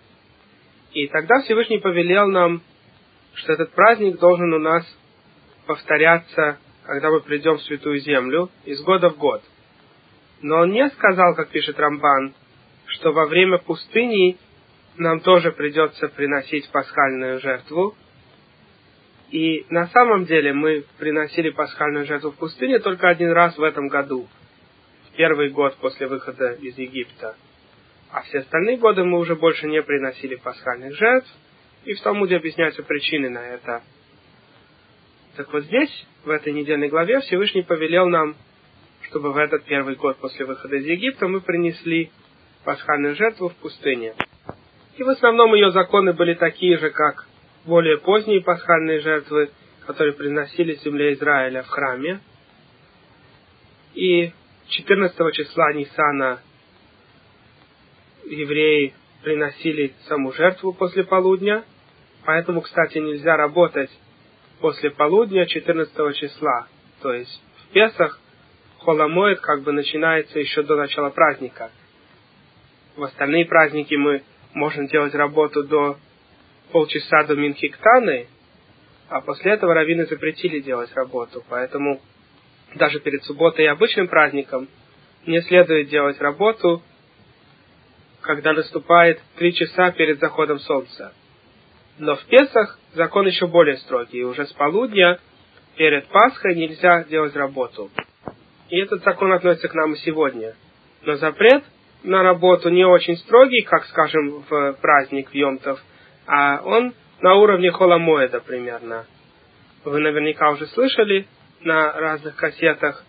И 0.91 1.07
тогда 1.07 1.41
Всевышний 1.41 1.79
повелел 1.79 2.27
нам, 2.27 2.61
что 3.33 3.53
этот 3.53 3.71
праздник 3.71 4.19
должен 4.19 4.53
у 4.53 4.59
нас 4.59 4.85
повторяться, 5.65 6.59
когда 6.85 7.09
мы 7.09 7.21
придем 7.21 7.57
в 7.57 7.63
Святую 7.63 7.99
Землю, 7.99 8.49
из 8.63 8.81
года 8.81 9.09
в 9.09 9.17
год. 9.17 9.41
Но 10.41 10.57
он 10.57 10.71
не 10.71 10.87
сказал, 10.91 11.35
как 11.35 11.49
пишет 11.49 11.79
Рамбан, 11.79 12.33
что 12.87 13.11
во 13.11 13.25
время 13.25 13.57
пустыни 13.57 14.37
нам 14.97 15.19
тоже 15.21 15.51
придется 15.51 16.07
приносить 16.09 16.69
пасхальную 16.71 17.39
жертву. 17.39 17.95
И 19.31 19.65
на 19.69 19.87
самом 19.87 20.25
деле 20.25 20.53
мы 20.53 20.85
приносили 20.99 21.49
пасхальную 21.49 22.05
жертву 22.05 22.31
в 22.31 22.37
пустыне 22.37 22.79
только 22.79 23.09
один 23.09 23.31
раз 23.31 23.57
в 23.57 23.63
этом 23.63 23.87
году, 23.87 24.27
в 25.09 25.15
первый 25.15 25.49
год 25.49 25.75
после 25.77 26.07
выхода 26.07 26.53
из 26.53 26.77
Египта. 26.77 27.35
А 28.11 28.21
все 28.21 28.39
остальные 28.39 28.77
годы 28.77 29.03
мы 29.03 29.17
уже 29.17 29.35
больше 29.35 29.67
не 29.67 29.81
приносили 29.81 30.35
пасхальных 30.35 30.95
жертв, 30.95 31.29
и 31.85 31.93
в 31.93 32.01
Талмуде 32.01 32.37
объясняются 32.37 32.83
причины 32.83 33.29
на 33.29 33.45
это. 33.45 33.81
Так 35.35 35.51
вот 35.51 35.65
здесь, 35.65 36.07
в 36.23 36.29
этой 36.29 36.53
недельной 36.53 36.87
главе, 36.87 37.19
Всевышний 37.19 37.61
повелел 37.61 38.07
нам, 38.07 38.35
чтобы 39.01 39.33
в 39.33 39.37
этот 39.37 39.65
первый 39.65 39.95
год 39.95 40.17
после 40.17 40.45
выхода 40.45 40.77
из 40.77 40.85
Египта 40.85 41.27
мы 41.27 41.41
принесли 41.41 42.09
пасхальную 42.63 43.15
жертву 43.15 43.49
в 43.49 43.55
пустыне. 43.55 44.15
И 44.95 45.03
в 45.03 45.09
основном 45.09 45.53
ее 45.53 45.71
законы 45.71 46.13
были 46.13 46.35
такие 46.35 46.77
же, 46.77 46.89
как 46.89 47.27
более 47.65 47.97
поздние 47.97 48.41
пасхальные 48.41 49.01
жертвы, 49.01 49.49
которые 49.85 50.13
приносили 50.13 50.75
земле 50.75 51.13
Израиля 51.13 51.63
в 51.63 51.67
храме. 51.67 52.21
И 53.93 54.31
14 54.69 55.33
числа 55.33 55.73
Нисана 55.73 56.39
евреи 58.23 58.93
приносили 59.21 59.93
саму 60.07 60.31
жертву 60.31 60.71
после 60.71 61.03
полудня, 61.03 61.65
поэтому, 62.23 62.61
кстати, 62.61 62.99
нельзя 62.99 63.35
работать 63.35 63.91
после 64.59 64.91
полудня 64.91 65.45
14 65.45 66.15
числа, 66.15 66.67
то 67.01 67.13
есть 67.13 67.41
в 67.57 67.73
Песах 67.73 68.19
Холомоид 68.79 69.39
как 69.39 69.63
бы 69.63 69.71
начинается 69.71 70.39
еще 70.39 70.63
до 70.63 70.75
начала 70.75 71.09
праздника. 71.09 71.71
В 72.95 73.03
остальные 73.03 73.45
праздники 73.45 73.95
мы 73.95 74.23
можем 74.53 74.87
делать 74.87 75.13
работу 75.15 75.63
до 75.63 75.97
полчаса 76.71 77.23
до 77.23 77.35
Минхиктаны, 77.35 78.27
а 79.09 79.21
после 79.21 79.53
этого 79.53 79.73
раввины 79.73 80.05
запретили 80.05 80.59
делать 80.59 80.93
работу, 80.93 81.43
поэтому 81.49 82.01
даже 82.75 82.99
перед 82.99 83.23
субботой 83.23 83.65
и 83.65 83.69
обычным 83.69 84.07
праздником 84.07 84.67
не 85.25 85.41
следует 85.41 85.89
делать 85.89 86.19
работу 86.21 86.81
когда 88.25 88.53
наступает 88.53 89.21
три 89.37 89.53
часа 89.53 89.91
перед 89.91 90.19
заходом 90.19 90.59
солнца. 90.59 91.13
Но 91.99 92.15
в 92.15 92.25
Песах 92.25 92.79
закон 92.95 93.27
еще 93.27 93.47
более 93.47 93.77
строгий. 93.77 94.23
Уже 94.23 94.45
с 94.45 94.53
полудня 94.53 95.19
перед 95.77 96.07
Пасхой 96.07 96.55
нельзя 96.55 97.03
делать 97.03 97.35
работу. 97.35 97.89
И 98.69 98.79
этот 98.79 99.03
закон 99.03 99.31
относится 99.33 99.67
к 99.67 99.73
нам 99.73 99.93
и 99.93 99.97
сегодня. 99.97 100.55
Но 101.03 101.15
запрет 101.15 101.63
на 102.03 102.23
работу 102.23 102.69
не 102.69 102.85
очень 102.85 103.17
строгий, 103.17 103.61
как, 103.61 103.85
скажем, 103.85 104.43
в 104.49 104.73
праздник 104.81 105.29
в 105.29 105.33
Йомтов, 105.33 105.79
а 106.27 106.61
он 106.63 106.93
на 107.21 107.35
уровне 107.35 107.71
холомоэда 107.71 108.41
примерно. 108.41 109.05
Вы 109.83 109.99
наверняка 109.99 110.49
уже 110.51 110.65
слышали 110.67 111.27
на 111.61 111.93
разных 111.93 112.35
кассетах, 112.35 113.03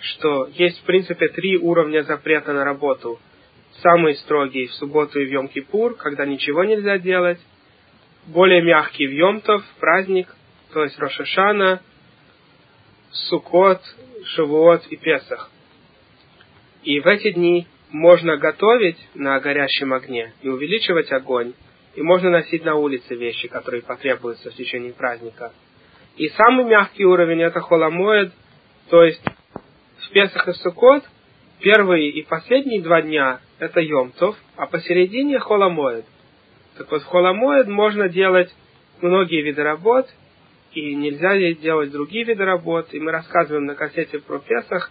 что 0.00 0.46
есть 0.52 0.80
в 0.80 0.84
принципе 0.84 1.28
три 1.28 1.56
уровня 1.56 2.02
запрета 2.02 2.52
на 2.52 2.64
работу– 2.64 3.18
самый 3.80 4.14
строгий 4.16 4.66
в 4.66 4.74
субботу 4.74 5.18
и 5.18 5.26
в 5.26 5.32
Йом-Кипур, 5.32 5.94
когда 5.96 6.26
ничего 6.26 6.64
нельзя 6.64 6.98
делать, 6.98 7.38
более 8.26 8.62
мягкий 8.62 9.06
в 9.06 9.12
Йомтов, 9.12 9.64
праздник, 9.80 10.34
то 10.72 10.84
есть 10.84 10.98
Рошашана, 10.98 11.80
Сукот, 13.10 13.80
Шавуот 14.24 14.86
и 14.88 14.96
Песах. 14.96 15.50
И 16.84 17.00
в 17.00 17.06
эти 17.06 17.32
дни 17.32 17.66
можно 17.90 18.36
готовить 18.36 18.98
на 19.14 19.38
горящем 19.40 19.92
огне 19.92 20.32
и 20.42 20.48
увеличивать 20.48 21.12
огонь, 21.12 21.52
и 21.94 22.02
можно 22.02 22.30
носить 22.30 22.64
на 22.64 22.74
улице 22.74 23.14
вещи, 23.14 23.48
которые 23.48 23.82
потребуются 23.82 24.50
в 24.50 24.54
течение 24.54 24.92
праздника. 24.92 25.52
И 26.16 26.28
самый 26.28 26.64
мягкий 26.64 27.04
уровень 27.04 27.42
это 27.42 27.60
холомоед, 27.60 28.32
то 28.88 29.02
есть 29.02 29.22
в 29.98 30.10
Песах 30.10 30.48
и 30.48 30.52
Сукот 30.54 31.04
первые 31.60 32.10
и 32.10 32.22
последние 32.22 32.82
два 32.82 33.02
дня 33.02 33.40
это 33.58 33.80
Йомтов, 33.80 34.36
а 34.56 34.66
посередине 34.66 35.38
Холомоид. 35.38 36.04
Так 36.82 36.90
вот, 36.90 37.02
в 37.02 37.06
Холомоид 37.06 37.68
можно 37.68 38.08
делать 38.08 38.52
многие 39.00 39.40
виды 39.42 39.62
работ, 39.62 40.08
и 40.72 40.96
нельзя 40.96 41.38
делать 41.60 41.92
другие 41.92 42.24
виды 42.24 42.44
работ, 42.44 42.88
и 42.92 42.98
мы 42.98 43.12
рассказываем 43.12 43.66
на 43.66 43.76
кассете 43.76 44.18
про 44.18 44.40
Песах 44.40 44.90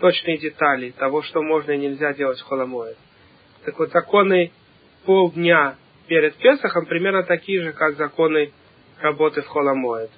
точные 0.00 0.38
детали 0.38 0.90
того, 0.90 1.22
что 1.22 1.40
можно 1.40 1.70
и 1.70 1.78
нельзя 1.78 2.12
делать 2.12 2.40
в 2.40 2.44
Холомоид. 2.44 2.96
Так 3.64 3.78
вот, 3.78 3.92
законы 3.92 4.50
полдня 5.04 5.76
перед 6.08 6.34
Песахом 6.34 6.86
примерно 6.86 7.22
такие 7.22 7.62
же, 7.62 7.72
как 7.72 7.94
законы 7.94 8.50
работы 9.00 9.42
в 9.42 9.46
Холомоид. 9.46 10.10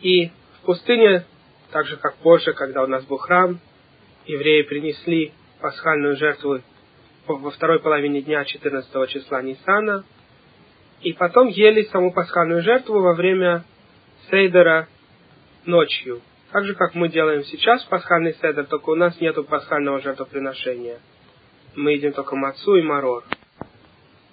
И 0.00 0.28
в 0.28 0.64
пустыне, 0.64 1.26
так 1.70 1.84
же 1.84 1.98
как 1.98 2.16
позже, 2.16 2.54
когда 2.54 2.82
у 2.82 2.86
нас 2.86 3.04
был 3.04 3.18
храм, 3.18 3.60
евреи 4.24 4.62
принесли 4.62 5.32
пасхальную 5.60 6.16
жертву 6.16 6.62
во 7.36 7.50
второй 7.50 7.80
половине 7.80 8.22
дня 8.22 8.44
14 8.44 9.10
числа 9.10 9.42
Нисана, 9.42 10.04
и 11.02 11.12
потом 11.12 11.48
ели 11.48 11.82
саму 11.84 12.12
пасхальную 12.12 12.62
жертву 12.62 13.00
во 13.00 13.14
время 13.14 13.64
Сейдера 14.30 14.88
ночью. 15.64 16.22
Так 16.52 16.64
же, 16.64 16.74
как 16.74 16.94
мы 16.94 17.08
делаем 17.08 17.44
сейчас 17.44 17.84
пасхальный 17.84 18.34
седер, 18.34 18.64
только 18.66 18.90
у 18.90 18.94
нас 18.94 19.20
нету 19.20 19.44
пасхального 19.44 20.00
жертвоприношения. 20.00 20.98
Мы 21.76 21.92
едим 21.92 22.12
только 22.12 22.36
мацу 22.36 22.76
и 22.76 22.82
марор. 22.82 23.24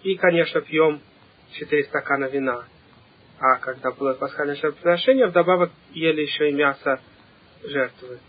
И, 0.04 0.16
конечно, 0.16 0.62
пьем 0.62 1.02
4 1.54 1.84
стакана 1.86 2.25
вина. 2.25 2.64
А 3.40 3.58
когда 3.58 3.92
было 3.92 4.14
пасхальное 4.14 4.56
жертвоприношение, 4.56 5.28
вдобавок 5.28 5.72
ели 5.92 6.22
еще 6.22 6.50
и 6.50 6.54
мясо 6.54 7.02
жертвы. 7.64 8.20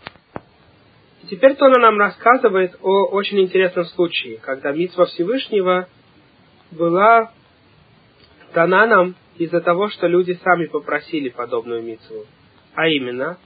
И 1.23 1.27
теперь 1.27 1.55
Тона 1.55 1.79
нам 1.79 1.97
рассказывает 1.97 2.75
о 2.81 3.05
очень 3.07 3.39
интересном 3.41 3.85
случае, 3.85 4.37
когда 4.37 4.71
Митва 4.71 5.05
Всевышнего 5.05 5.87
была 6.71 7.31
дана 8.53 8.85
нам 8.85 9.15
из-за 9.37 9.61
того, 9.61 9.89
что 9.89 10.07
люди 10.07 10.37
сами 10.43 10.65
попросили 10.65 11.29
подобную 11.29 11.83
митцву. 11.83 12.25
А 12.75 12.87
именно, 12.87 13.37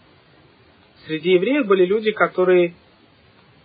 среди 1.06 1.32
евреев 1.32 1.68
были 1.68 1.86
люди, 1.86 2.12
которые 2.12 2.76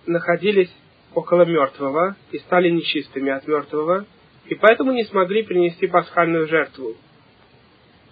находились 0.06 0.72
около 1.14 1.44
мертвого 1.44 2.16
и 2.30 2.38
стали 2.38 2.70
нечистыми 2.70 3.30
от 3.32 3.46
мертвого, 3.46 4.06
и 4.46 4.54
поэтому 4.54 4.92
не 4.92 5.04
смогли 5.04 5.42
принести 5.42 5.86
пасхальную 5.86 6.46
жертву. 6.46 6.94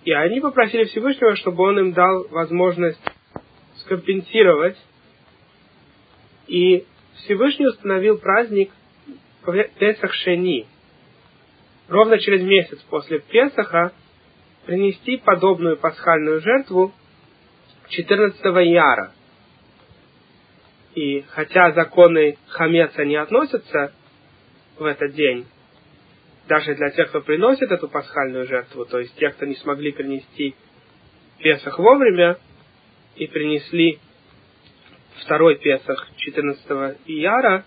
И 0.04 0.12
они 0.12 0.40
попросили 0.40 0.84
Всевышнего, 0.84 1.36
чтобы 1.36 1.64
он 1.64 1.78
им 1.78 1.92
дал 1.92 2.26
возможность 2.28 3.00
скомпенсировать. 3.76 4.76
И 6.46 6.84
Всевышний 7.16 7.66
установил 7.66 8.18
праздник 8.18 8.70
Песах 9.78 10.12
Шени. 10.14 10.66
Ровно 11.88 12.18
через 12.18 12.42
месяц 12.42 12.80
после 12.88 13.20
Песаха 13.20 13.92
принести 14.66 15.18
подобную 15.18 15.76
пасхальную 15.76 16.40
жертву 16.40 16.92
14 17.88 18.40
яра. 18.66 19.12
И 20.94 21.22
хотя 21.28 21.72
законы 21.72 22.38
Хамеца 22.48 23.04
не 23.04 23.16
относятся 23.16 23.92
в 24.78 24.84
этот 24.84 25.12
день, 25.14 25.46
даже 26.48 26.74
для 26.74 26.90
тех, 26.90 27.08
кто 27.08 27.20
приносит 27.20 27.70
эту 27.70 27.88
пасхальную 27.88 28.46
жертву, 28.46 28.84
то 28.84 28.98
есть 28.98 29.14
тех, 29.16 29.34
кто 29.36 29.46
не 29.46 29.56
смогли 29.56 29.92
принести 29.92 30.54
Песах 31.38 31.78
вовремя 31.78 32.38
и 33.16 33.26
принесли 33.26 33.98
второй 35.22 35.56
Песах 35.56 36.08
14 36.16 36.98
Ияра, 37.06 37.64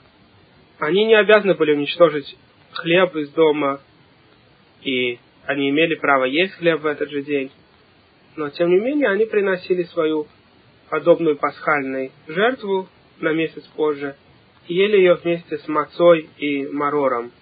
они 0.80 1.06
не 1.06 1.16
обязаны 1.16 1.56
были 1.56 1.74
уничтожить 1.74 2.38
хлеб 2.72 3.16
из 3.16 3.30
дома, 3.32 3.80
и 4.84 5.20
они 5.46 5.70
имели 5.70 5.96
право 5.96 6.26
есть 6.26 6.54
хлеб 6.54 6.82
в 6.82 6.86
этот 6.86 7.10
же 7.10 7.24
день. 7.24 7.52
Но, 8.36 8.50
тем 8.50 8.70
не 8.70 8.80
менее, 8.80 9.10
они 9.10 9.26
приносили 9.26 9.84
свою 9.84 10.28
подобную 10.90 11.38
пасхальную 11.38 12.12
жертву 12.28 12.88
на 13.20 13.34
месяц 13.34 13.64
позже 13.76 14.16
и 14.68 14.76
ели 14.76 14.98
ее 14.98 15.16
вместе 15.16 15.58
с 15.58 15.68
мацой 15.68 16.30
и 16.38 16.68
марором– 16.68 17.32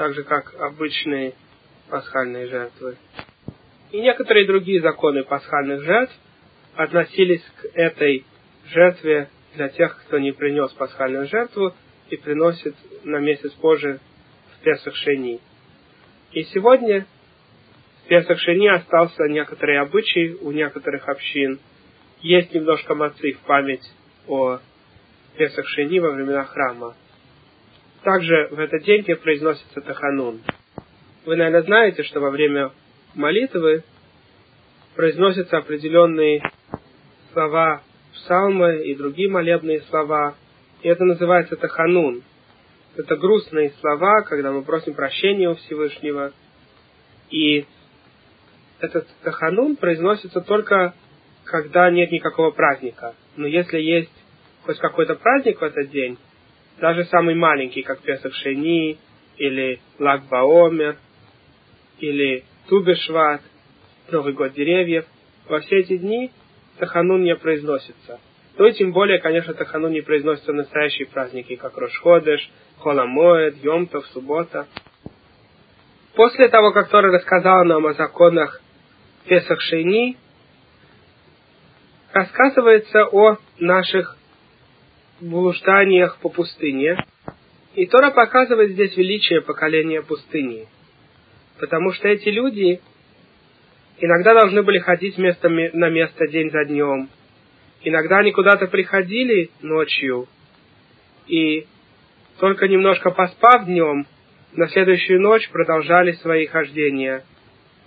так 0.00 0.14
же 0.14 0.22
как 0.22 0.54
обычные 0.58 1.34
пасхальные 1.90 2.46
жертвы. 2.46 2.96
И 3.90 4.00
некоторые 4.00 4.46
другие 4.46 4.80
законы 4.80 5.24
пасхальных 5.24 5.82
жертв 5.82 6.14
относились 6.74 7.42
к 7.60 7.66
этой 7.74 8.24
жертве 8.72 9.28
для 9.54 9.68
тех, 9.68 9.98
кто 10.04 10.18
не 10.18 10.32
принес 10.32 10.72
пасхальную 10.72 11.26
жертву 11.26 11.74
и 12.08 12.16
приносит 12.16 12.74
на 13.04 13.18
месяц 13.18 13.52
позже 13.52 14.00
в 14.54 14.64
Песах 14.64 14.94
Шени. 14.96 15.40
И 16.32 16.42
сегодня 16.44 17.06
в 18.04 18.08
Песах 18.08 18.38
Шени 18.38 18.68
остался 18.68 19.24
некоторый 19.28 19.78
обычай 19.78 20.36
у 20.40 20.50
некоторых 20.52 21.08
общин. 21.08 21.58
Есть 22.20 22.52
немножко 22.54 22.94
мацы 22.94 23.32
в 23.32 23.40
память 23.40 23.88
о 24.28 24.58
Песах 25.36 25.66
Шени 25.68 25.98
во 25.98 26.10
времена 26.10 26.44
храма. 26.44 26.94
Также 28.02 28.48
в 28.50 28.58
этот 28.58 28.82
день 28.84 29.04
произносится 29.16 29.80
Таханун. 29.80 30.40
Вы, 31.26 31.36
наверное, 31.36 31.62
знаете, 31.62 32.02
что 32.02 32.20
во 32.20 32.30
время 32.30 32.72
молитвы 33.14 33.84
произносятся 34.94 35.58
определенные 35.58 36.42
слова 37.32 37.82
псалмы 38.12 38.84
и 38.84 38.94
другие 38.94 39.28
молебные 39.28 39.82
слова. 39.82 40.34
И 40.82 40.88
это 40.88 41.04
называется 41.04 41.56
Таханун. 41.56 42.22
Это 42.96 43.16
грустные 43.16 43.72
слова, 43.80 44.22
когда 44.22 44.52
мы 44.52 44.62
просим 44.62 44.94
прощения 44.94 45.48
у 45.48 45.54
Всевышнего. 45.54 46.32
И 47.30 47.64
этот 48.80 49.06
Таханун 49.22 49.76
произносится 49.76 50.40
только, 50.40 50.94
когда 51.44 51.90
нет 51.90 52.10
никакого 52.10 52.50
праздника. 52.50 53.14
Но 53.36 53.46
если 53.46 53.78
есть 53.78 54.12
хоть 54.64 54.78
какой-то 54.78 55.14
праздник 55.14 55.60
в 55.60 55.64
этот 55.64 55.90
день, 55.90 56.18
даже 56.80 57.04
самый 57.04 57.34
маленький, 57.34 57.82
как 57.82 58.00
Песах 58.00 58.34
Шени, 58.34 58.98
или 59.36 59.80
Лак 59.98 60.28
Баомер, 60.28 60.96
или 61.98 62.44
Тубешват, 62.68 63.42
Новый 64.10 64.32
год 64.32 64.52
деревьев, 64.54 65.06
во 65.48 65.60
все 65.60 65.78
эти 65.78 65.96
дни 65.96 66.30
Таханун 66.80 67.22
не 67.22 67.36
произносится. 67.36 68.18
Ну 68.56 68.66
и 68.66 68.72
тем 68.72 68.92
более, 68.92 69.18
конечно, 69.20 69.54
Таханун 69.54 69.92
не 69.92 70.00
произносится 70.00 70.52
в 70.52 70.56
настоящие 70.56 71.06
праздники, 71.06 71.56
как 71.56 71.76
Рошходеш, 71.76 72.50
Холамоэд, 72.78 73.62
Йомтов, 73.62 74.06
Суббота. 74.08 74.66
После 76.14 76.48
того, 76.48 76.72
как 76.72 76.88
Тора 76.88 77.12
рассказал 77.12 77.64
нам 77.64 77.86
о 77.86 77.92
законах 77.92 78.60
Песах 79.26 79.60
Шейни, 79.60 80.16
рассказывается 82.12 83.04
о 83.12 83.36
наших 83.58 84.16
блужданиях 85.20 86.18
по 86.18 86.30
пустыне. 86.30 86.96
И 87.74 87.86
Тора 87.86 88.10
показывает 88.10 88.72
здесь 88.72 88.96
величие 88.96 89.42
поколения 89.42 90.02
пустыни. 90.02 90.66
Потому 91.58 91.92
что 91.92 92.08
эти 92.08 92.30
люди 92.30 92.80
иногда 94.00 94.34
должны 94.34 94.62
были 94.62 94.78
ходить 94.78 95.18
место 95.18 95.48
на 95.48 95.88
место 95.90 96.26
день 96.26 96.50
за 96.50 96.64
днем. 96.64 97.08
Иногда 97.82 98.18
они 98.18 98.32
куда-то 98.32 98.66
приходили 98.66 99.50
ночью, 99.62 100.26
и 101.26 101.66
только 102.38 102.68
немножко 102.68 103.10
поспав 103.10 103.66
днем, 103.66 104.06
на 104.52 104.68
следующую 104.68 105.20
ночь 105.20 105.48
продолжали 105.50 106.12
свои 106.12 106.46
хождения. 106.46 107.22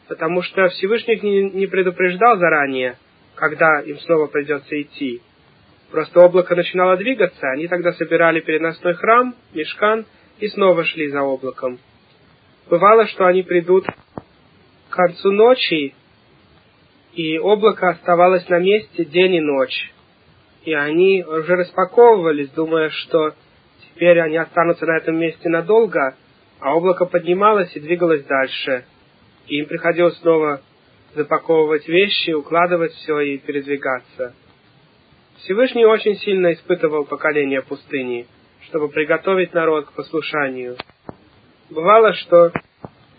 Потому 0.08 0.42
что 0.42 0.70
Всевышний 0.70 1.20
не 1.52 1.68
предупреждал 1.68 2.38
заранее, 2.38 2.98
когда 3.36 3.82
им 3.82 4.00
снова 4.00 4.28
придется 4.28 4.82
идти. 4.82 5.22
Просто 5.92 6.22
облако 6.22 6.56
начинало 6.56 6.98
двигаться, 6.98 7.48
они 7.52 7.68
тогда 7.68 7.92
собирали 7.94 8.40
переносной 8.40 8.94
храм, 8.96 9.36
мешкан, 9.54 10.06
и 10.40 10.48
снова 10.48 10.84
шли 10.84 11.10
за 11.10 11.22
облаком. 11.22 11.80
Бывало, 12.70 13.06
что 13.08 13.26
они 13.26 13.44
придут 13.44 13.86
к 13.86 14.96
концу 14.96 15.32
ночи, 15.32 15.94
и 17.16 17.38
облако 17.38 17.90
оставалось 17.90 18.48
на 18.50 18.60
месте 18.60 19.06
день 19.06 19.36
и 19.36 19.42
ночь. 19.42 19.94
И 20.64 20.74
они 20.74 21.24
уже 21.24 21.56
распаковывались, 21.56 22.50
думая, 22.52 22.90
что 22.90 23.34
теперь 23.86 24.20
они 24.20 24.38
останутся 24.38 24.86
на 24.86 24.98
этом 24.98 25.18
месте 25.18 25.50
надолго, 25.50 26.16
а 26.60 26.76
облако 26.76 27.06
поднималось 27.06 27.76
и 27.76 27.80
двигалось 27.80 28.24
дальше. 28.24 28.86
И 29.48 29.58
им 29.58 29.68
приходилось 29.68 30.18
снова 30.20 30.62
запаковывать 31.14 31.88
вещи, 31.88 32.32
укладывать 32.32 32.94
все 32.94 33.20
и 33.20 33.38
передвигаться. 33.38 34.34
Всевышний 35.40 35.86
очень 35.86 36.16
сильно 36.16 36.54
испытывал 36.54 37.06
поколение 37.06 37.62
пустыни, 37.62 38.26
чтобы 38.62 38.88
приготовить 38.90 39.54
народ 39.54 39.88
к 39.88 39.94
послушанию. 39.94 40.78
Бывало, 41.70 42.14
что 42.14 42.52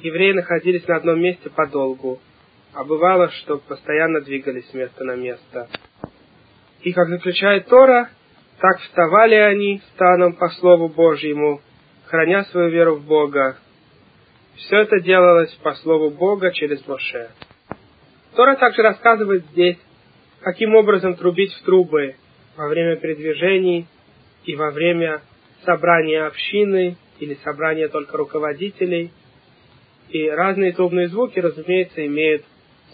евреи 0.01 0.33
находились 0.33 0.87
на 0.89 0.97
одном 0.97 1.21
месте 1.21 1.51
подолгу, 1.51 2.21
а 2.75 2.85
бывало, 2.85 3.31
что 3.31 3.59
постоянно 3.59 4.21
двигались 4.21 4.69
с 4.71 4.75
места 4.75 5.05
на 5.05 5.15
место. 5.15 5.69
И 6.83 6.93
как 6.93 7.09
заключает 7.09 7.67
Тора, 7.67 8.11
так 8.59 8.81
вставали 8.81 9.37
они 9.37 9.81
станом 9.95 10.35
по 10.35 10.49
Слову 10.49 10.89
Божьему, 10.89 11.61
храня 12.07 12.45
свою 12.45 12.71
веру 12.71 12.97
в 12.97 13.05
Бога. 13.05 13.57
Все 14.57 14.79
это 14.79 15.01
делалось 15.01 15.53
по 15.63 15.75
Слову 15.75 16.11
Бога 16.11 16.53
через 16.53 16.87
Моше. 16.87 17.31
Тора 18.35 18.57
также 18.57 18.83
рассказывает 18.83 19.45
здесь 19.53 19.79
каким 20.45 20.75
образом 20.75 21.15
трубить 21.17 21.55
в 21.55 21.63
трубы 21.63 22.17
во 22.57 22.69
время 22.69 22.97
передвижений 22.97 23.87
и 24.45 24.55
во 24.55 24.71
время 24.71 25.23
собрания 25.65 26.27
общины 26.27 26.97
или 27.19 27.35
собрания 27.43 27.89
только 27.89 28.19
руководителей. 28.19 29.11
И 30.11 30.29
разные 30.29 30.73
трубные 30.73 31.09
звуки, 31.09 31.39
разумеется, 31.39 32.05
имеют 32.05 32.45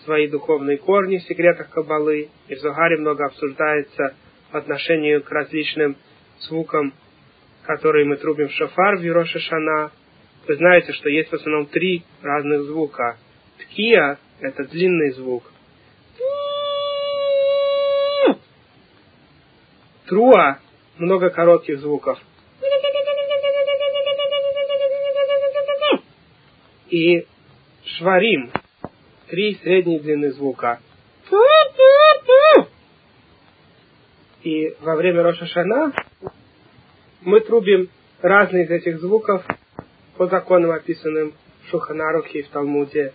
свои 0.05 0.29
духовные 0.29 0.79
корни 0.79 1.19
в 1.19 1.23
секретах 1.23 1.71
Кабалы, 1.71 2.29
и 2.49 2.55
в 2.55 2.59
Зугаре 2.59 2.99
много 2.99 3.27
обсуждается 3.27 4.15
по 4.51 4.59
отношению 4.59 5.23
к 5.23 5.31
различным 5.31 5.97
звукам, 6.41 6.93
которые 7.63 8.05
мы 8.05 8.17
трубим 8.17 8.49
в 8.49 8.53
шафар 8.53 8.97
в 8.97 9.03
Юроша 9.03 9.39
Шана. 9.39 9.91
Вы 10.49 10.57
знаете, 10.57 10.93
что 10.93 11.09
есть 11.09 11.31
в 11.31 11.35
основном 11.35 11.67
три 11.67 12.05
разных 12.23 12.63
звука. 12.63 13.19
Ткия– 13.59 14.19
это 14.41 14.65
длинный 14.65 15.11
звук– 15.11 15.45
Труа 20.11 20.59
много 20.99 21.31
коротких 21.31 21.79
звуков. 21.79 22.19
И 26.89 27.25
шварим 27.85 28.51
три 29.31 29.55
средней 29.63 30.01
длины 30.01 30.33
звука. 30.33 30.81
И 34.43 34.75
во 34.81 34.97
время 34.97 35.23
Рошашана 35.23 35.93
мы 37.21 37.41
трубим 37.41 37.89
разные 38.21 38.65
из 38.65 38.71
этих 38.71 38.99
звуков 38.99 39.45
по 40.17 40.27
законам, 40.27 40.73
описанным 40.73 41.35
в 41.63 41.69
Шуханарухе 41.69 42.41
и 42.41 42.43
в 42.43 42.49
Талмуде. 42.49 43.13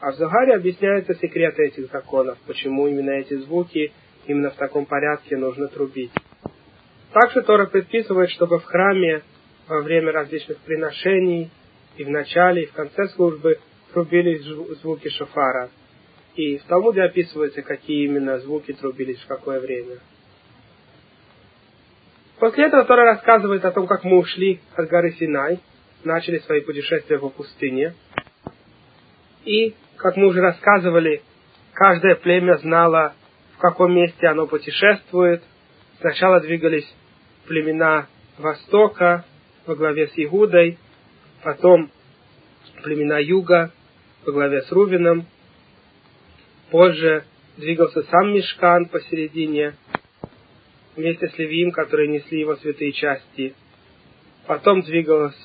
А 0.00 0.10
в 0.10 0.16
Зугаре 0.16 0.54
объясняются 0.54 1.14
секреты 1.14 1.66
этих 1.66 1.90
законов, 1.90 2.36
почему 2.46 2.88
именно 2.88 3.10
эти 3.10 3.34
звуки 3.34 3.92
именно 4.26 4.50
в 4.50 4.56
таком 4.56 4.86
порядке 4.86 5.36
нужно 5.36 5.68
трубить. 5.68 6.12
Также 7.12 7.42
Тора 7.42 7.66
предписывает, 7.66 8.30
чтобы 8.30 8.58
в 8.58 8.64
храме 8.64 9.22
во 9.68 9.82
время 9.82 10.12
различных 10.12 10.58
приношений 10.58 11.50
и 11.96 12.04
в 12.04 12.10
начале, 12.10 12.62
и 12.62 12.66
в 12.66 12.72
конце 12.72 13.08
службы 13.08 13.60
трубились 13.94 14.42
звуки 14.80 15.08
шофара. 15.08 15.70
И 16.34 16.58
в 16.58 16.64
Талмуде 16.64 17.02
описывается, 17.02 17.62
какие 17.62 18.06
именно 18.06 18.38
звуки 18.40 18.72
трубились 18.72 19.20
в 19.20 19.26
какое 19.28 19.60
время. 19.60 19.98
После 22.40 22.66
этого 22.66 22.84
Тора 22.84 23.04
рассказывает 23.04 23.64
о 23.64 23.70
том, 23.70 23.86
как 23.86 24.02
мы 24.02 24.18
ушли 24.18 24.60
от 24.74 24.88
горы 24.88 25.12
Синай, 25.12 25.60
начали 26.02 26.38
свои 26.38 26.60
путешествия 26.60 27.20
по 27.20 27.28
пустыне. 27.28 27.94
И, 29.44 29.74
как 29.96 30.16
мы 30.16 30.26
уже 30.26 30.40
рассказывали, 30.40 31.22
каждое 31.72 32.16
племя 32.16 32.56
знало, 32.56 33.14
в 33.56 33.58
каком 33.58 33.94
месте 33.94 34.26
оно 34.26 34.48
путешествует. 34.48 35.42
Сначала 36.00 36.40
двигались 36.40 36.92
племена 37.46 38.08
Востока 38.38 39.24
во 39.66 39.76
главе 39.76 40.08
с 40.08 40.12
Игудой, 40.16 40.78
потом 41.44 41.90
племена 42.82 43.20
Юга 43.20 43.70
во 44.26 44.32
главе 44.32 44.62
с 44.62 44.72
Рувином. 44.72 45.26
Позже 46.70 47.24
двигался 47.56 48.02
сам 48.04 48.32
Мешкан 48.32 48.86
посередине, 48.86 49.74
вместе 50.96 51.28
с 51.28 51.38
Левиим, 51.38 51.72
которые 51.72 52.08
несли 52.08 52.40
его 52.40 52.56
святые 52.56 52.92
части. 52.92 53.54
Потом 54.46 54.82
двигалось 54.82 55.38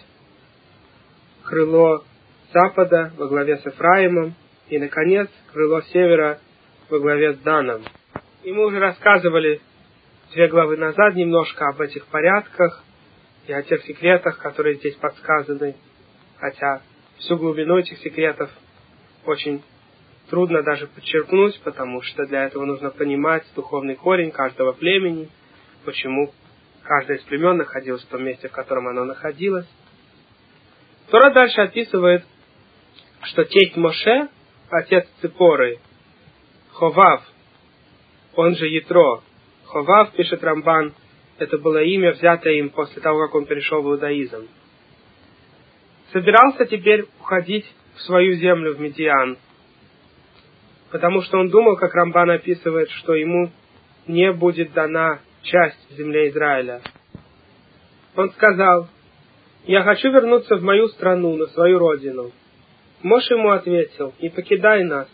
крыло 1.43 2.03
запада 2.53 3.11
во 3.17 3.27
главе 3.27 3.57
с 3.57 3.65
Эфраимом, 3.65 4.35
и, 4.69 4.77
наконец, 4.77 5.29
крыло 5.51 5.81
севера 5.81 6.39
во 6.89 6.99
главе 6.99 7.33
с 7.33 7.37
Даном. 7.39 7.83
И 8.43 8.51
мы 8.51 8.67
уже 8.67 8.79
рассказывали 8.79 9.61
две 10.33 10.47
главы 10.47 10.77
назад 10.77 11.15
немножко 11.15 11.67
об 11.67 11.81
этих 11.81 12.05
порядках 12.07 12.83
и 13.47 13.53
о 13.53 13.63
тех 13.63 13.83
секретах, 13.83 14.37
которые 14.37 14.75
здесь 14.75 14.95
подсказаны, 14.95 15.75
хотя 16.37 16.81
всю 17.17 17.37
глубину 17.37 17.77
этих 17.77 17.97
секретов 17.99 18.49
очень 19.29 19.63
трудно 20.29 20.63
даже 20.63 20.87
подчеркнуть, 20.87 21.59
потому 21.61 22.01
что 22.01 22.25
для 22.25 22.45
этого 22.45 22.65
нужно 22.65 22.89
понимать 22.89 23.43
духовный 23.55 23.95
корень 23.95 24.31
каждого 24.31 24.73
племени, 24.73 25.29
почему 25.85 26.33
каждое 26.83 27.17
из 27.17 27.23
племен 27.23 27.57
находилось 27.57 28.03
в 28.03 28.07
том 28.07 28.23
месте, 28.23 28.49
в 28.49 28.51
котором 28.51 28.87
оно 28.87 29.05
находилось. 29.05 29.67
Тора 31.09 31.31
дальше 31.33 31.61
описывает, 31.61 32.23
что 33.23 33.43
тесть 33.45 33.75
Моше, 33.75 34.29
отец 34.69 35.07
Ципоры, 35.21 35.79
Ховав, 36.73 37.23
он 38.35 38.55
же 38.55 38.67
Ятро, 38.67 39.21
Ховав, 39.65 40.11
пишет 40.13 40.43
Рамбан, 40.43 40.93
это 41.39 41.57
было 41.57 41.81
имя, 41.81 42.11
взятое 42.11 42.53
им 42.55 42.69
после 42.69 43.01
того, 43.01 43.25
как 43.25 43.35
он 43.35 43.45
перешел 43.45 43.81
в 43.81 43.87
иудаизм. 43.87 44.47
Собирался 46.11 46.65
теперь 46.65 47.05
уходить 47.19 47.65
свою 48.01 48.35
землю, 48.35 48.75
в 48.75 48.79
Медиан, 48.79 49.37
потому 50.91 51.21
что 51.21 51.37
он 51.37 51.49
думал, 51.49 51.75
как 51.75 51.93
Рамбан 51.93 52.31
описывает, 52.31 52.89
что 52.91 53.13
ему 53.13 53.51
не 54.07 54.31
будет 54.31 54.73
дана 54.73 55.19
часть 55.43 55.89
в 55.89 55.93
земле 55.93 56.29
Израиля. 56.29 56.81
Он 58.15 58.31
сказал, 58.31 58.87
«Я 59.65 59.83
хочу 59.83 60.11
вернуться 60.11 60.55
в 60.55 60.63
мою 60.63 60.87
страну, 60.87 61.35
на 61.35 61.45
свою 61.47 61.79
родину». 61.79 62.31
Мош 63.01 63.29
ему 63.29 63.51
ответил, 63.51 64.13
«Не 64.19 64.29
покидай 64.29 64.83
нас. 64.83 65.07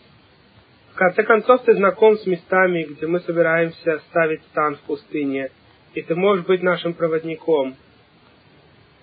В 0.92 0.96
конце 0.96 1.22
концов, 1.24 1.62
ты 1.64 1.74
знаком 1.74 2.16
с 2.16 2.26
местами, 2.26 2.84
где 2.84 3.06
мы 3.06 3.20
собираемся 3.20 3.98
ставить 4.08 4.42
стан 4.44 4.76
в 4.76 4.80
пустыне, 4.80 5.50
и 5.94 6.02
ты 6.02 6.14
можешь 6.14 6.46
быть 6.46 6.62
нашим 6.62 6.94
проводником. 6.94 7.76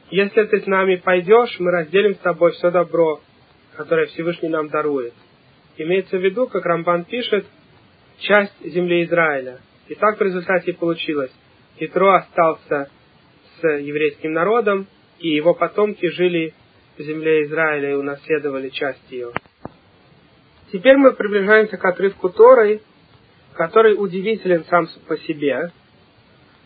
Если 0.10 0.44
ты 0.44 0.62
с 0.62 0.66
нами 0.66 0.96
пойдешь, 0.96 1.56
мы 1.60 1.72
разделим 1.72 2.16
с 2.16 2.20
тобой 2.20 2.52
все 2.54 2.72
добро, 2.72 3.22
которое 3.76 4.08
Всевышний 4.08 4.50
нам 4.50 4.70
дарует. 4.70 5.14
Имеется 5.78 6.18
в 6.18 6.22
виду, 6.22 6.48
как 6.48 6.66
Рамбан 6.66 7.06
пишет, 7.06 7.46
часть 8.20 8.54
земли 8.64 9.04
Израиля– 9.04 9.60
и 9.88 9.96
так 9.96 10.18
в 10.18 10.22
результате 10.22 10.74
получилось. 10.74 11.32
Итро 11.78 12.14
остался 12.14 12.90
с 13.60 13.68
еврейским 13.68 14.34
народом, 14.34 14.88
и 15.20 15.30
его 15.30 15.54
потомки 15.54 16.08
жили 16.10 16.54
в 16.98 17.02
земле 17.02 17.44
Израиля 17.44 17.92
и 17.92 17.96
унаследовали 17.96 18.70
часть 18.70 19.12
ее. 19.12 19.32
Теперь 20.72 20.98
мы 20.98 21.14
приближаемся 21.14 21.78
к 21.78 21.86
отрывку 21.86 22.30
Торы, 22.30 22.82
который 23.54 23.94
удивителен 23.94 24.64
сам 24.66 24.88
по 25.08 25.18
себе, 25.18 25.72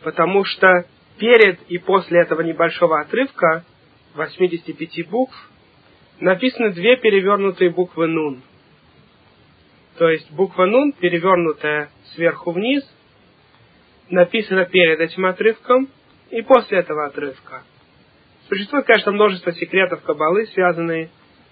потому 0.03 0.45
что 0.45 0.85
перед 1.17 1.61
и 1.63 1.77
после 1.77 2.21
этого 2.21 2.41
небольшого 2.41 3.01
отрывка, 3.01 3.65
85 4.15 5.09
букв, 5.09 5.35
написаны 6.19 6.71
две 6.71 6.97
перевернутые 6.97 7.69
буквы 7.69 8.08
«нун». 8.08 8.41
То 9.97 10.10
есть 10.10 10.32
буква 10.32 10.65
«нун», 10.65 10.93
перевернутая 10.93 11.89
сверху 12.13 12.51
вниз, 12.51 12.84
написано 14.10 14.65
перед 14.65 14.99
этим 14.99 15.25
отрывком 15.25 15.89
и 16.30 16.41
после 16.41 16.80
этого 16.80 17.06
отрывка. 17.06 17.63
Существует, 18.47 18.86
конечно, 18.86 19.12
множество 19.12 19.51
секретов 19.53 20.01
Кабалы, 20.03 20.45
связанные 20.47 21.10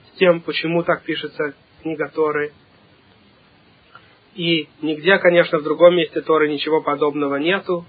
с 0.08 0.18
тем, 0.18 0.42
почему 0.42 0.84
так 0.84 1.04
пишется 1.04 1.54
книга 1.82 2.10
Торы. 2.10 2.54
И 4.36 4.68
нигде, 4.82 5.18
конечно, 5.18 5.60
в 5.60 5.64
другом 5.64 5.96
месте 5.96 6.22
Торы 6.22 6.50
ничего 6.50 6.82
подобного 6.82 7.36
нету. 7.36 7.86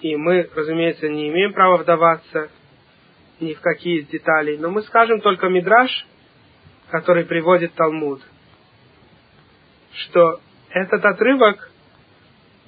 И 0.00 0.16
мы, 0.16 0.48
разумеется, 0.54 1.08
не 1.08 1.28
имеем 1.28 1.52
права 1.52 1.76
вдаваться 1.78 2.50
ни 3.40 3.54
в 3.54 3.60
какие 3.60 4.00
из 4.00 4.08
деталей. 4.08 4.58
Но 4.58 4.70
мы 4.70 4.82
скажем 4.82 5.20
только 5.20 5.48
Мидраш, 5.48 6.06
который 6.90 7.24
приводит 7.24 7.74
Талмуд, 7.74 8.22
что 9.92 10.40
этот 10.70 11.04
отрывок 11.04 11.70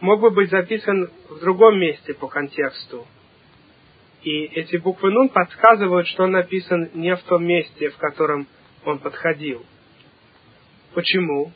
мог 0.01 0.21
бы 0.21 0.31
быть 0.31 0.51
записан 0.51 1.11
в 1.29 1.41
другом 1.41 1.79
месте 1.79 2.15
по 2.15 2.29
контексту. 2.29 3.07
И 4.23 4.45
эти 4.45 4.77
буквы 4.77 5.11
Нун 5.11 5.29
подсказывают, 5.29 6.07
что 6.09 6.25
он 6.25 6.33
написан 6.33 6.91
не 6.95 7.15
в 7.15 7.23
том 7.23 7.45
месте, 7.45 7.91
в 7.91 7.97
котором 7.99 8.47
он 8.85 8.99
подходил. 8.99 9.65
Почему? 10.95 11.53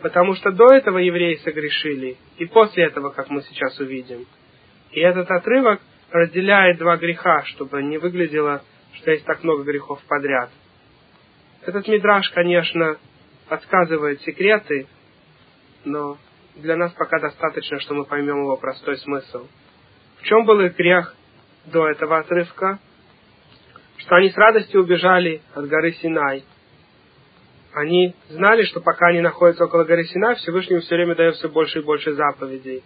Потому 0.00 0.34
что 0.34 0.50
до 0.50 0.66
этого 0.74 0.98
евреи 0.98 1.36
согрешили, 1.36 2.16
и 2.36 2.44
после 2.44 2.84
этого, 2.84 3.10
как 3.10 3.30
мы 3.30 3.42
сейчас 3.42 3.78
увидим. 3.78 4.26
И 4.90 5.00
этот 5.00 5.30
отрывок 5.30 5.80
разделяет 6.12 6.78
два 6.78 6.96
греха, 6.98 7.42
чтобы 7.44 7.82
не 7.82 7.98
выглядело, 7.98 8.62
что 8.94 9.10
есть 9.10 9.24
так 9.24 9.42
много 9.42 9.64
грехов 9.64 10.00
подряд. 10.06 10.50
Этот 11.62 11.88
мидраж, 11.88 12.28
конечно, 12.30 12.98
подсказывает 13.48 14.20
секреты, 14.22 14.86
но 15.84 16.18
для 16.56 16.76
нас 16.76 16.92
пока 16.92 17.18
достаточно, 17.18 17.80
что 17.80 17.94
мы 17.94 18.04
поймем 18.04 18.38
его 18.42 18.56
простой 18.56 18.98
смысл. 18.98 19.46
В 20.18 20.22
чем 20.24 20.44
был 20.44 20.60
их 20.60 20.76
грех 20.76 21.14
до 21.66 21.88
этого 21.88 22.18
отрывка? 22.18 22.78
Что 23.96 24.16
они 24.16 24.30
с 24.30 24.36
радостью 24.36 24.82
убежали 24.82 25.40
от 25.54 25.66
горы 25.68 25.92
Синай. 25.92 26.44
Они 27.72 28.14
знали, 28.28 28.64
что 28.64 28.80
пока 28.80 29.06
они 29.08 29.20
находятся 29.20 29.64
около 29.64 29.84
горы 29.84 30.04
Синай, 30.04 30.34
Всевышний 30.36 30.78
все 30.80 30.96
время 30.96 31.14
дает 31.14 31.36
все 31.36 31.48
больше 31.48 31.78
и 31.78 31.82
больше 31.82 32.12
заповедей. 32.12 32.82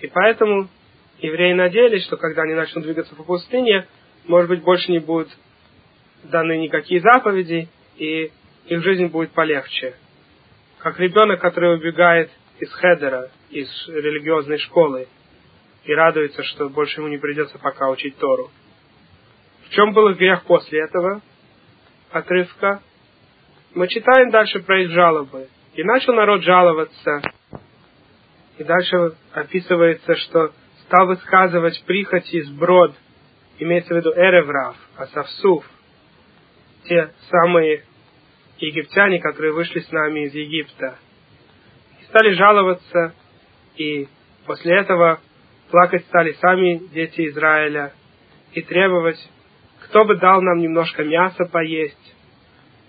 И 0.00 0.06
поэтому 0.06 0.68
евреи 1.18 1.52
надеялись, 1.52 2.04
что 2.04 2.16
когда 2.16 2.42
они 2.42 2.54
начнут 2.54 2.84
двигаться 2.84 3.14
по 3.14 3.22
пустыне, 3.22 3.86
может 4.26 4.48
быть, 4.48 4.62
больше 4.62 4.90
не 4.90 4.98
будут 4.98 5.28
даны 6.24 6.58
никакие 6.58 7.00
заповеди, 7.00 7.68
и 7.96 8.32
их 8.66 8.82
жизнь 8.82 9.06
будет 9.06 9.30
полегче. 9.30 9.94
Как 10.78 10.98
ребенок, 10.98 11.40
который 11.40 11.76
убегает 11.76 12.30
из 12.58 12.72
хедера, 12.72 13.30
из 13.50 13.68
религиозной 13.88 14.58
школы, 14.58 15.08
и 15.84 15.94
радуется, 15.94 16.42
что 16.42 16.68
больше 16.68 17.00
ему 17.00 17.08
не 17.08 17.18
придется 17.18 17.58
пока 17.58 17.88
учить 17.88 18.16
Тору. 18.18 18.50
В 19.66 19.70
чем 19.70 19.92
был 19.92 20.08
их 20.08 20.18
грех 20.18 20.44
после 20.44 20.82
этого 20.82 21.22
отрывка? 22.10 22.82
Мы 23.74 23.88
читаем 23.88 24.30
дальше 24.30 24.60
про 24.60 24.82
их 24.82 24.90
жалобы. 24.90 25.48
И 25.74 25.84
начал 25.84 26.14
народ 26.14 26.42
жаловаться 26.42 27.20
И 28.56 28.64
дальше 28.64 29.12
описывается, 29.32 30.16
что 30.16 30.52
стал 30.86 31.06
высказывать 31.06 31.82
прихоти 31.84 32.42
сброд, 32.42 32.94
имеется 33.58 33.94
в 33.94 33.96
виду 33.96 34.12
Эреврав, 34.14 34.76
Асавсуф, 34.96 35.64
те 36.84 37.10
самые 37.30 37.84
египтяне, 38.58 39.20
которые 39.20 39.52
вышли 39.52 39.80
с 39.80 39.90
нами 39.90 40.26
из 40.26 40.34
Египта. 40.34 40.98
Стали 42.08 42.32
жаловаться, 42.34 43.14
и 43.76 44.08
после 44.46 44.76
этого 44.76 45.20
плакать 45.70 46.04
стали 46.06 46.32
сами 46.34 46.80
дети 46.92 47.28
Израиля 47.28 47.92
и 48.52 48.62
требовать, 48.62 49.18
кто 49.80 50.04
бы 50.04 50.16
дал 50.16 50.40
нам 50.40 50.58
немножко 50.58 51.04
мяса 51.04 51.44
поесть. 51.46 52.14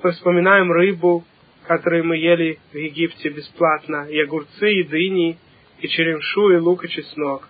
Мы 0.04 0.12
вспоминаем 0.12 0.72
рыбу, 0.72 1.26
которую 1.66 2.06
мы 2.06 2.18
ели 2.18 2.60
в 2.72 2.76
Египте 2.76 3.30
бесплатно, 3.30 4.08
и 4.08 4.20
огурцы, 4.22 4.72
и 4.72 4.84
дыни, 4.84 5.38
и 5.80 5.88
черемшу, 5.88 6.52
и 6.52 6.58
лук, 6.58 6.86
и 6.86 6.90
чеснок. 6.90 7.50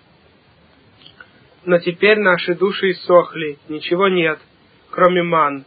Но 1.67 1.79
теперь 1.79 2.17
наши 2.17 2.55
души 2.55 2.91
иссохли, 2.91 3.59
ничего 3.67 4.07
нет, 4.07 4.39
кроме 4.89 5.21
ман, 5.21 5.65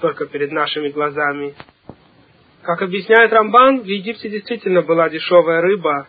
только 0.00 0.26
перед 0.26 0.52
нашими 0.52 0.88
глазами. 0.90 1.56
Как 2.62 2.80
объясняет 2.80 3.32
Рамбан, 3.32 3.80
в 3.80 3.86
Египте 3.86 4.28
действительно 4.28 4.82
была 4.82 5.08
дешевая 5.08 5.60
рыба 5.62 6.06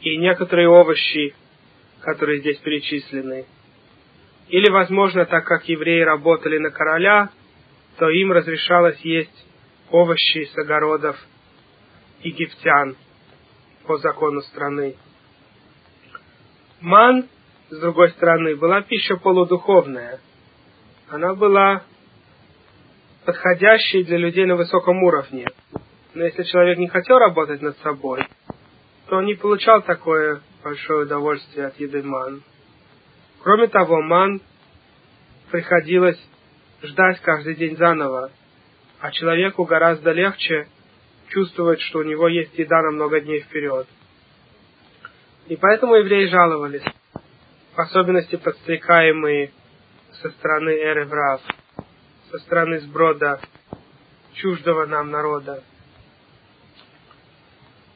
и 0.00 0.16
некоторые 0.16 0.68
овощи, 0.68 1.36
которые 2.00 2.40
здесь 2.40 2.58
перечислены. 2.58 3.46
Или, 4.48 4.72
возможно, 4.72 5.24
так 5.24 5.44
как 5.44 5.68
евреи 5.68 6.00
работали 6.00 6.58
на 6.58 6.72
короля, 6.72 7.30
то 7.96 8.08
им 8.08 8.32
разрешалось 8.32 8.98
есть 9.02 9.46
овощи 9.92 10.46
с 10.52 10.58
огородов 10.58 11.16
египтян 12.24 12.96
по 13.86 13.98
закону 13.98 14.40
страны. 14.40 14.96
Ман, 16.80 17.28
с 17.70 17.78
другой 17.78 18.10
стороны, 18.10 18.56
была 18.56 18.82
пища 18.82 19.16
полудуховная. 19.16 20.20
Она 21.08 21.34
была 21.34 21.82
подходящей 23.24 24.04
для 24.04 24.18
людей 24.18 24.46
на 24.46 24.56
высоком 24.56 25.02
уровне. 25.02 25.46
Но 26.14 26.24
если 26.24 26.44
человек 26.44 26.78
не 26.78 26.88
хотел 26.88 27.18
работать 27.18 27.60
над 27.60 27.76
собой, 27.78 28.26
то 29.06 29.16
он 29.16 29.26
не 29.26 29.34
получал 29.34 29.82
такое 29.82 30.40
большое 30.64 31.04
удовольствие 31.04 31.66
от 31.66 31.78
еды 31.78 32.02
ман. 32.02 32.42
Кроме 33.42 33.68
того, 33.68 34.02
ман 34.02 34.40
приходилось 35.50 36.18
ждать 36.82 37.20
каждый 37.20 37.54
день 37.54 37.76
заново, 37.76 38.30
а 39.00 39.10
человеку 39.10 39.64
гораздо 39.64 40.12
легче 40.12 40.68
чувствовать, 41.28 41.80
что 41.82 42.00
у 42.00 42.02
него 42.02 42.28
есть 42.28 42.58
еда 42.58 42.82
на 42.82 42.92
много 42.92 43.20
дней 43.20 43.40
вперед. 43.40 43.86
И 45.46 45.56
поэтому 45.56 45.94
евреи 45.94 46.26
жаловались, 46.26 46.82
особенности 47.78 48.36
подстрекаемые 48.36 49.52
со 50.20 50.30
стороны 50.30 50.70
Эреврав, 50.70 51.40
со 52.30 52.38
стороны 52.38 52.80
сброда 52.80 53.40
чуждого 54.34 54.86
нам 54.86 55.10
народа. 55.10 55.62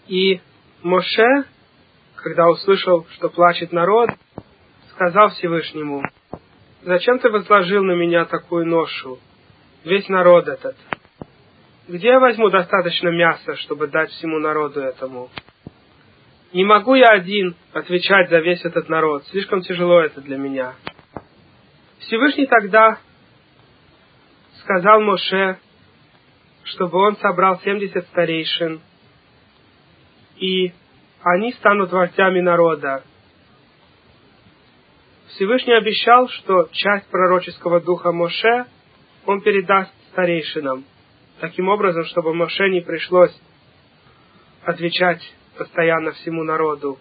И 0.06 0.40
Моше, 0.82 1.44
когда 2.16 2.48
услышал, 2.48 3.06
что 3.10 3.28
плачет 3.28 3.72
народ, 3.72 4.10
сказал 4.90 5.30
Всевышнему, 5.30 6.02
«Зачем 6.82 7.18
ты 7.18 7.30
возложил 7.30 7.82
на 7.84 7.92
меня 7.92 8.24
такую 8.24 8.66
ношу, 8.66 9.18
весь 9.84 10.08
народ 10.08 10.48
этот? 10.48 10.76
Где 11.88 12.08
я 12.08 12.20
возьму 12.20 12.50
достаточно 12.50 13.08
мяса, 13.08 13.56
чтобы 13.56 13.88
дать 13.88 14.10
всему 14.10 14.38
народу 14.38 14.80
этому? 14.80 15.30
Не 16.52 16.64
могу 16.64 16.94
я 16.94 17.08
один 17.08 17.56
отвечать 17.72 18.28
за 18.28 18.40
весь 18.40 18.62
этот 18.64 18.88
народ, 18.88 19.24
слишком 19.28 19.62
тяжело 19.62 20.00
это 20.00 20.20
для 20.20 20.36
меня». 20.36 20.74
Всевышний 22.00 22.46
тогда 22.46 22.98
сказал 24.60 25.00
Моше, 25.00 25.58
чтобы 26.64 26.98
он 26.98 27.16
собрал 27.16 27.60
семьдесят 27.60 28.06
старейшин, 28.08 28.80
и 30.36 30.72
они 31.22 31.52
станут 31.52 31.92
вождями 31.92 32.40
народа. 32.40 33.02
Всевышний 35.28 35.74
обещал, 35.74 36.28
что 36.28 36.68
часть 36.72 37.08
пророческого 37.08 37.80
духа 37.80 38.12
Моше 38.12 38.66
он 39.24 39.40
передаст 39.40 39.92
старейшинам, 40.10 40.84
таким 41.40 41.68
образом, 41.68 42.04
чтобы 42.06 42.34
Моше 42.34 42.68
не 42.68 42.80
пришлось 42.80 43.34
отвечать 44.64 45.22
постоянно 45.56 46.12
всему 46.12 46.44
народу. 46.44 46.98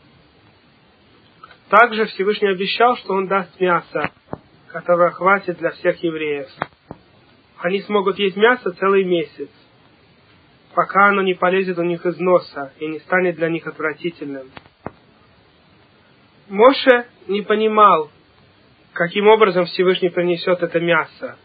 Также 1.70 2.06
Всевышний 2.06 2.50
обещал, 2.50 2.98
что 2.98 3.14
он 3.14 3.28
даст 3.28 3.60
мясо, 3.60 4.12
которого 4.68 5.12
хватит 5.12 5.58
для 5.58 5.72
всех 5.72 6.02
евреев. 6.04 6.50
Они 7.60 7.82
смогут 7.82 8.20
есть 8.20 8.36
мясо 8.36 8.72
целый 8.72 9.04
месяц, 9.04 9.50
пока 10.74 11.08
оно 11.10 11.22
не 11.22 11.34
полезет 11.34 11.78
у 11.78 11.84
них 11.84 12.06
из 12.06 12.18
носа 12.20 12.74
и 12.80 12.88
не 12.88 13.00
станет 13.00 13.36
для 13.36 13.50
них 13.50 13.68
отвратительным. 13.68 14.50
Моше 16.50 17.06
не 17.28 17.42
понимал, 17.42 18.12
каким 18.94 19.28
образом 19.28 19.66
Всевышний 19.66 20.10
принесет 20.10 20.62
это 20.62 20.80
мясо. 20.80 21.38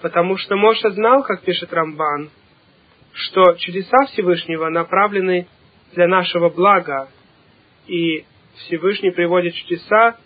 Потому 0.00 0.36
что 0.36 0.56
Моше 0.56 0.90
знал, 0.90 1.22
как 1.22 1.42
пишет 1.42 1.72
Рамбан, 1.72 2.30
что 3.12 3.54
чудеса 3.54 4.06
Всевышнего 4.06 4.68
направлены 4.68 5.48
для 5.92 6.08
нашего 6.08 6.48
блага, 6.48 7.08
и 7.86 8.24
Всевышний 8.56 9.10
приводит 9.10 9.54
чудеса 9.54 10.16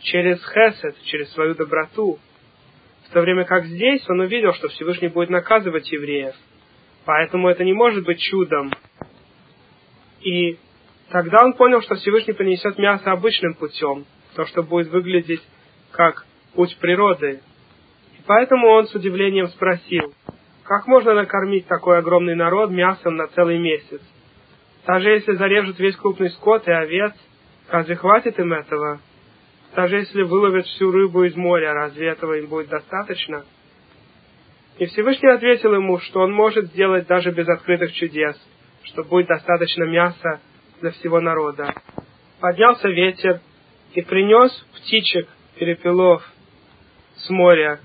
через 0.00 0.40
хесед, 0.44 0.96
через 1.04 1.32
свою 1.32 1.54
доброту. 1.54 2.18
В 3.08 3.12
то 3.12 3.20
время 3.20 3.44
как 3.44 3.66
здесь 3.66 4.08
он 4.08 4.20
увидел, 4.20 4.52
что 4.54 4.68
Всевышний 4.68 5.08
будет 5.08 5.30
наказывать 5.30 5.90
евреев. 5.90 6.34
Поэтому 7.04 7.48
это 7.48 7.64
не 7.64 7.72
может 7.72 8.04
быть 8.04 8.20
чудом. 8.20 8.70
И 10.20 10.58
тогда 11.10 11.44
он 11.44 11.54
понял, 11.54 11.82
что 11.82 11.96
Всевышний 11.96 12.32
принесет 12.32 12.78
мясо 12.78 13.10
обычным 13.10 13.54
путем, 13.54 14.06
то, 14.34 14.46
что 14.46 14.62
будет 14.62 14.88
выглядеть 14.88 15.42
как 15.90 16.24
путь 16.54 16.76
природы. 16.78 17.40
И 18.18 18.22
поэтому 18.26 18.68
он 18.68 18.86
с 18.86 18.94
удивлением 18.94 19.48
спросил, 19.48 20.14
как 20.62 20.86
можно 20.86 21.12
накормить 21.12 21.66
такой 21.66 21.98
огромный 21.98 22.36
народ 22.36 22.70
мясом 22.70 23.16
на 23.16 23.26
целый 23.28 23.58
месяц? 23.58 24.00
Даже 24.86 25.10
если 25.10 25.34
зарежут 25.34 25.78
весь 25.78 25.96
крупный 25.96 26.30
скот 26.30 26.66
и 26.66 26.72
овец, 26.72 27.12
разве 27.68 27.96
хватит 27.96 28.38
им 28.38 28.52
этого? 28.52 29.00
Даже 29.74 29.96
если 29.96 30.22
выловят 30.22 30.66
всю 30.66 30.90
рыбу 30.90 31.24
из 31.24 31.36
моря, 31.36 31.72
разве 31.72 32.08
этого 32.08 32.34
им 32.34 32.48
будет 32.48 32.68
достаточно? 32.68 33.44
И 34.78 34.86
Всевышний 34.86 35.30
ответил 35.30 35.74
ему, 35.74 35.98
что 35.98 36.20
он 36.20 36.32
может 36.32 36.66
сделать 36.66 37.06
даже 37.06 37.30
без 37.30 37.48
открытых 37.48 37.92
чудес, 37.92 38.36
что 38.82 39.04
будет 39.04 39.28
достаточно 39.28 39.84
мяса 39.84 40.40
для 40.80 40.90
всего 40.90 41.20
народа. 41.20 41.72
Поднялся 42.40 42.88
ветер 42.88 43.40
и 43.94 44.02
принес 44.02 44.52
птичек 44.74 45.28
перепелов 45.54 46.28
с 47.16 47.30
моря, 47.30 47.80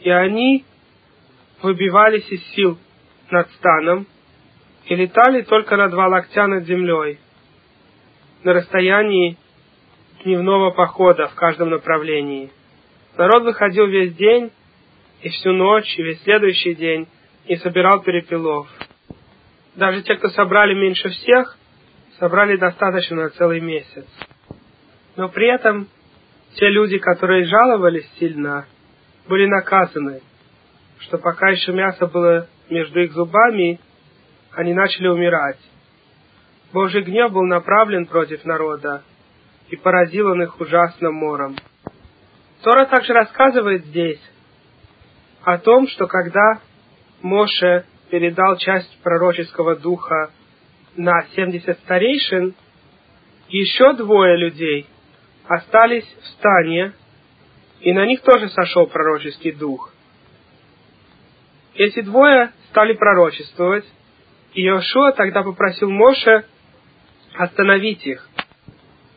и 0.00 0.10
они 0.10 0.64
выбивались 1.62 2.28
из 2.32 2.42
сил 2.54 2.78
над 3.30 3.48
станом 3.52 4.06
и 4.90 4.96
летали 4.96 5.42
только 5.42 5.76
на 5.76 5.88
два 5.88 6.08
локтя 6.08 6.48
над 6.48 6.64
землей, 6.64 7.20
на 8.42 8.54
расстоянии 8.54 9.38
дневного 10.24 10.72
похода 10.72 11.28
в 11.28 11.34
каждом 11.36 11.70
направлении. 11.70 12.50
Народ 13.16 13.44
выходил 13.44 13.86
весь 13.86 14.14
день 14.16 14.50
и 15.22 15.28
всю 15.28 15.52
ночь, 15.52 15.96
и 15.96 16.02
весь 16.02 16.20
следующий 16.24 16.74
день, 16.74 17.06
и 17.46 17.54
собирал 17.56 18.02
перепелов. 18.02 18.66
Даже 19.76 20.02
те, 20.02 20.16
кто 20.16 20.28
собрали 20.30 20.74
меньше 20.74 21.08
всех, 21.08 21.56
собрали 22.18 22.56
достаточно 22.56 23.14
на 23.14 23.30
целый 23.30 23.60
месяц. 23.60 24.06
Но 25.14 25.28
при 25.28 25.54
этом 25.54 25.86
те 26.56 26.68
люди, 26.68 26.98
которые 26.98 27.44
жаловались 27.44 28.10
сильно, 28.18 28.66
были 29.28 29.46
наказаны, 29.46 30.20
что 30.98 31.16
пока 31.18 31.50
еще 31.50 31.70
мясо 31.70 32.08
было 32.08 32.48
между 32.68 33.00
их 33.00 33.12
зубами, 33.12 33.78
они 34.52 34.74
начали 34.74 35.08
умирать. 35.08 35.58
Божий 36.72 37.02
гнев 37.02 37.32
был 37.32 37.44
направлен 37.44 38.06
против 38.06 38.44
народа, 38.44 39.02
и 39.68 39.76
поразил 39.76 40.28
он 40.28 40.42
их 40.42 40.60
ужасным 40.60 41.14
мором. 41.14 41.56
Тора 42.62 42.86
также 42.86 43.12
рассказывает 43.12 43.86
здесь 43.86 44.20
о 45.42 45.58
том, 45.58 45.88
что 45.88 46.06
когда 46.06 46.60
Моше 47.22 47.84
передал 48.10 48.56
часть 48.56 49.00
пророческого 49.02 49.76
духа 49.76 50.30
на 50.96 51.22
70 51.34 51.78
старейшин, 51.78 52.54
еще 53.48 53.92
двое 53.94 54.36
людей– 54.36 54.86
остались 55.50 56.06
в 56.22 56.26
стане, 56.38 56.92
и 57.80 57.92
на 57.92 58.06
них 58.06 58.22
тоже 58.22 58.48
сошел 58.50 58.86
пророческий 58.86 59.50
дух. 59.50 59.92
Эти 61.74 62.02
двое 62.02 62.52
стали 62.70 62.92
пророчествовать, 62.92 63.84
Иошуа 64.54 65.12
тогда 65.12 65.42
попросил 65.42 65.90
Моше 65.90 66.44
остановить 67.34 68.04
их. 68.06 68.28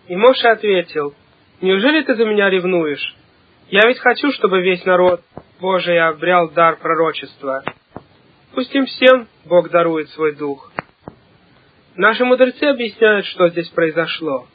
И 0.07 0.15
Моше 0.15 0.47
ответил, 0.47 1.13
«Неужели 1.61 2.03
ты 2.03 2.15
за 2.15 2.25
меня 2.25 2.49
ревнуешь? 2.49 3.15
Я 3.69 3.87
ведь 3.87 3.99
хочу, 3.99 4.31
чтобы 4.33 4.61
весь 4.61 4.85
народ 4.85 5.21
Божий 5.59 5.99
обрял 5.99 6.49
дар 6.49 6.77
пророчества. 6.77 7.63
Пусть 8.53 8.75
им 8.75 8.85
всем 8.85 9.27
Бог 9.45 9.69
дарует 9.69 10.09
свой 10.09 10.35
дух». 10.35 10.71
Наши 11.95 12.25
мудрецы 12.25 12.63
объясняют, 12.63 13.27
что 13.27 13.49
здесь 13.49 13.69
произошло. 13.69 14.47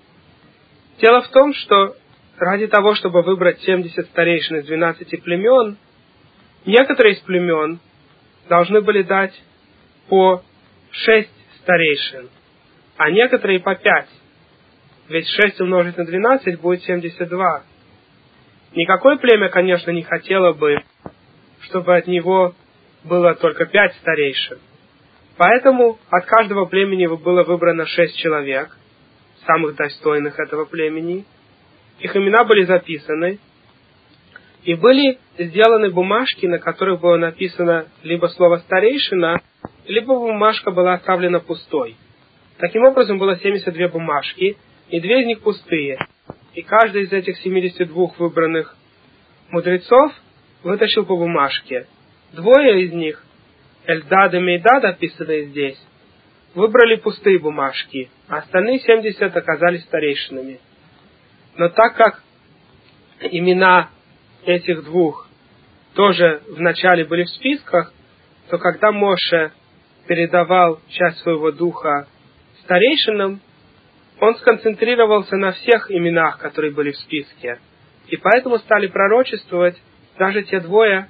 Дело 1.01 1.23
в 1.23 1.29
том, 1.29 1.55
что 1.55 1.95
ради 2.37 2.67
того, 2.67 2.97
чтобы 2.97 3.23
выбрать 3.23 3.61
70 3.61 4.07
старейшин 4.07 4.57
из 4.59 4.67
12 4.67 5.23
племен, 5.23 5.77
некоторые 6.67 7.14
из 7.14 7.21
племен 7.21 7.79
должны 8.49 8.81
были 8.81 9.03
дать 9.03 9.41
по 10.09 10.43
6 11.04 11.28
старейшин, 11.62 12.28
а 12.96 13.11
некоторые 13.11 13.61
по 13.61 13.74
5. 13.74 14.08
Ведь 15.08 15.28
6 15.28 15.61
умножить 15.61 15.96
на 15.96 16.04
12 16.04 16.61
будет 16.61 16.82
72. 16.82 17.62
Никакое 18.74 19.16
племя, 19.16 19.48
конечно, 19.48 19.90
не 19.90 20.02
хотело 20.02 20.52
бы, 20.52 20.82
чтобы 21.62 21.96
от 21.96 22.06
него 22.06 22.54
было 23.04 23.34
только 23.34 23.66
5 23.66 23.94
старейшин. 23.94 24.58
Поэтому 25.37 25.98
от 26.11 26.26
каждого 26.26 26.66
племени 26.66 27.06
было 27.06 27.44
выбрано 27.44 27.87
шесть 27.87 28.16
человек, 28.18 28.76
самых 29.46 29.76
достойных 29.76 30.38
этого 30.38 30.64
племени. 30.64 31.24
Их 32.00 32.14
имена 32.16 32.44
были 32.44 32.64
записаны, 32.64 33.38
и 34.64 34.74
были 34.74 35.18
сделаны 35.38 35.90
бумажки, 35.90 36.46
на 36.46 36.58
которых 36.58 37.00
было 37.00 37.16
написано 37.16 37.87
либо 38.02 38.26
слово 38.26 38.58
«старейшина», 38.58 39.40
либо 39.88 40.14
бумажка 40.14 40.70
была 40.70 40.94
оставлена 40.94 41.40
пустой. 41.40 41.96
Таким 42.59 42.85
образом, 42.85 43.18
было 43.18 43.37
72 43.38 43.88
бумажки, 43.88 44.57
и 44.90 45.01
две 45.01 45.22
из 45.22 45.27
них 45.27 45.40
пустые. 45.40 45.98
И 46.55 46.62
каждый 46.62 47.05
из 47.05 47.12
этих 47.12 47.38
72 47.38 48.11
выбранных 48.18 48.77
мудрецов 49.51 50.12
вытащил 50.62 51.07
по 51.07 51.16
бумажке. 51.16 51.87
Двое 52.33 52.85
из 52.85 52.92
них 52.92 53.24
Эльдад 53.87 54.35
и 54.35 54.38
Мейдад, 54.38 54.85
описанные 54.85 55.46
здесь, 55.46 55.81
выбрали 56.55 56.96
пустые 56.96 57.38
бумажки, 57.38 58.11
а 58.29 58.38
остальные 58.38 58.81
70 58.81 59.35
оказались 59.35 59.85
старейшинами. 59.85 60.61
Но 61.57 61.70
так 61.70 61.96
как 61.96 62.22
имена 63.20 63.88
этих 64.44 64.85
двух 64.85 65.29
тоже 65.94 66.42
вначале 66.48 67.05
были 67.05 67.24
в 67.24 67.31
списках, 67.31 67.92
то 68.51 68.59
когда 68.59 68.92
Моше 68.92 69.53
передавал 70.09 70.81
часть 70.88 71.18
своего 71.18 71.53
духа 71.53 72.09
старейшинам, 72.62 73.40
он 74.21 74.35
сконцентрировался 74.37 75.37
на 75.37 75.53
всех 75.53 75.90
именах, 75.90 76.38
которые 76.38 76.73
были 76.73 76.90
в 76.90 76.97
списке. 76.97 77.61
И 78.09 78.16
поэтому 78.16 78.59
стали 78.59 78.88
пророчествовать 78.88 79.77
даже 80.18 80.42
те 80.42 80.61
двое, 80.61 81.09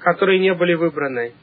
которые 0.00 0.40
не 0.40 0.52
были 0.54 0.74
выбраны. 0.74 1.34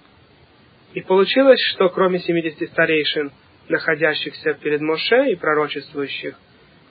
И 0.94 1.02
получилось, 1.02 1.60
что 1.74 1.90
кроме 1.90 2.20
70 2.20 2.70
старейшин, 2.72 3.32
находящихся 3.70 4.54
перед 4.56 4.82
Моше 4.82 5.32
и 5.32 5.36
пророчествующих, 5.36 6.38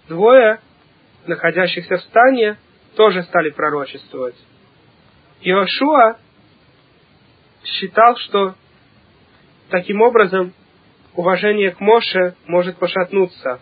двое, 0.08 0.60
находящихся 1.26 1.96
в 1.96 2.02
стане, 2.02 2.56
тоже 2.94 3.22
стали 3.24 3.50
пророчествовать. 3.50 4.36
Иошуа 5.42 6.18
считал, 7.64 8.16
что 8.18 8.54
таким 9.70 10.02
образом 10.02 10.52
уважение 11.14 11.72
к 11.72 11.80
Моше 11.80 12.34
может 12.46 12.76
пошатнуться, 12.78 13.60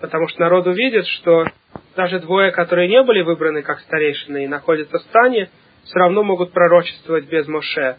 потому 0.00 0.28
что 0.28 0.40
народ 0.40 0.66
увидит, 0.66 1.06
что 1.06 1.46
даже 1.94 2.20
двое, 2.20 2.52
которые 2.52 2.88
не 2.88 3.02
были 3.02 3.22
выбраны 3.22 3.62
как 3.62 3.80
старейшины 3.80 4.44
и 4.44 4.48
находятся 4.48 4.98
в 4.98 5.02
стане, 5.02 5.50
все 5.84 5.98
равно 5.98 6.22
могут 6.22 6.52
пророчествовать 6.52 7.26
без 7.28 7.46
Моше. 7.46 7.96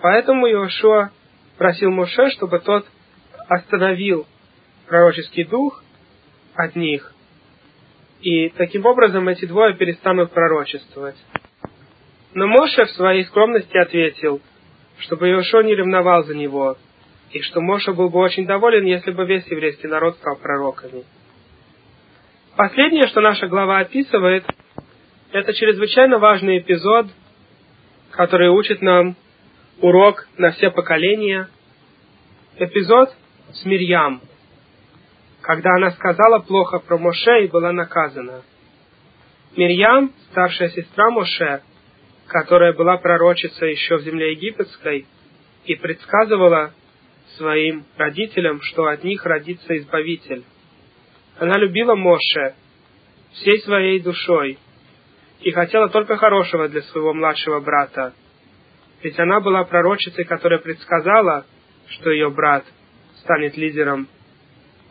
Поэтому 0.00 0.46
Иошуа 0.46 1.10
просил 1.56 1.90
Моше, 1.90 2.30
чтобы 2.30 2.60
тот 2.60 2.86
остановил 3.48 4.26
пророческий 4.86 5.44
дух 5.44 5.82
от 6.54 6.76
них. 6.76 7.12
И 8.20 8.48
таким 8.50 8.86
образом 8.86 9.28
эти 9.28 9.44
двое 9.44 9.74
перестанут 9.74 10.30
пророчествовать. 10.30 11.16
Но 12.32 12.46
Моше 12.46 12.84
в 12.84 12.90
своей 12.90 13.24
скромности 13.24 13.76
ответил, 13.76 14.40
чтобы 14.98 15.28
Иошуа 15.28 15.62
не 15.62 15.74
ревновал 15.74 16.24
за 16.24 16.34
него, 16.34 16.76
и 17.30 17.40
что 17.40 17.60
Моше 17.60 17.92
был 17.92 18.10
бы 18.10 18.18
очень 18.18 18.46
доволен, 18.46 18.84
если 18.84 19.10
бы 19.10 19.26
весь 19.26 19.46
еврейский 19.46 19.88
народ 19.88 20.16
стал 20.16 20.36
пророками. 20.36 21.04
Последнее, 22.56 23.08
что 23.08 23.20
наша 23.20 23.48
глава 23.48 23.78
описывает, 23.80 24.44
это 25.32 25.52
чрезвычайно 25.52 26.18
важный 26.18 26.58
эпизод, 26.58 27.08
который 28.12 28.50
учит 28.50 28.80
нам 28.80 29.16
урок 29.80 30.28
на 30.38 30.52
все 30.52 30.70
поколения, 30.70 31.48
эпизод 32.56 33.12
с 33.52 33.64
Мирьям, 33.64 34.20
когда 35.40 35.70
она 35.76 35.90
сказала 35.90 36.38
плохо 36.38 36.78
про 36.78 36.98
Моше 36.98 37.44
и 37.44 37.48
была 37.48 37.72
наказана. 37.72 38.42
Мирьям, 39.56 40.12
старшая 40.30 40.68
сестра 40.68 41.10
Моше, 41.10 41.62
которая 42.26 42.72
была 42.72 42.96
пророчицей 42.96 43.72
еще 43.72 43.96
в 43.96 44.02
земле 44.02 44.32
египетской 44.32 45.06
и 45.64 45.74
предсказывала 45.76 46.72
своим 47.36 47.84
родителям, 47.96 48.60
что 48.62 48.86
от 48.86 49.04
них 49.04 49.24
родится 49.24 49.76
Избавитель. 49.78 50.44
Она 51.38 51.58
любила 51.58 51.94
Моше 51.94 52.54
всей 53.32 53.60
своей 53.60 54.00
душой 54.00 54.58
и 55.40 55.50
хотела 55.50 55.88
только 55.88 56.16
хорошего 56.16 56.68
для 56.68 56.82
своего 56.82 57.12
младшего 57.12 57.60
брата– 57.60 58.14
ведь 59.04 59.18
она 59.20 59.40
была 59.40 59.64
пророчицей, 59.64 60.24
которая 60.24 60.58
предсказала, 60.58 61.44
что 61.88 62.10
ее 62.10 62.30
брат 62.30 62.64
станет 63.16 63.54
лидером 63.54 64.08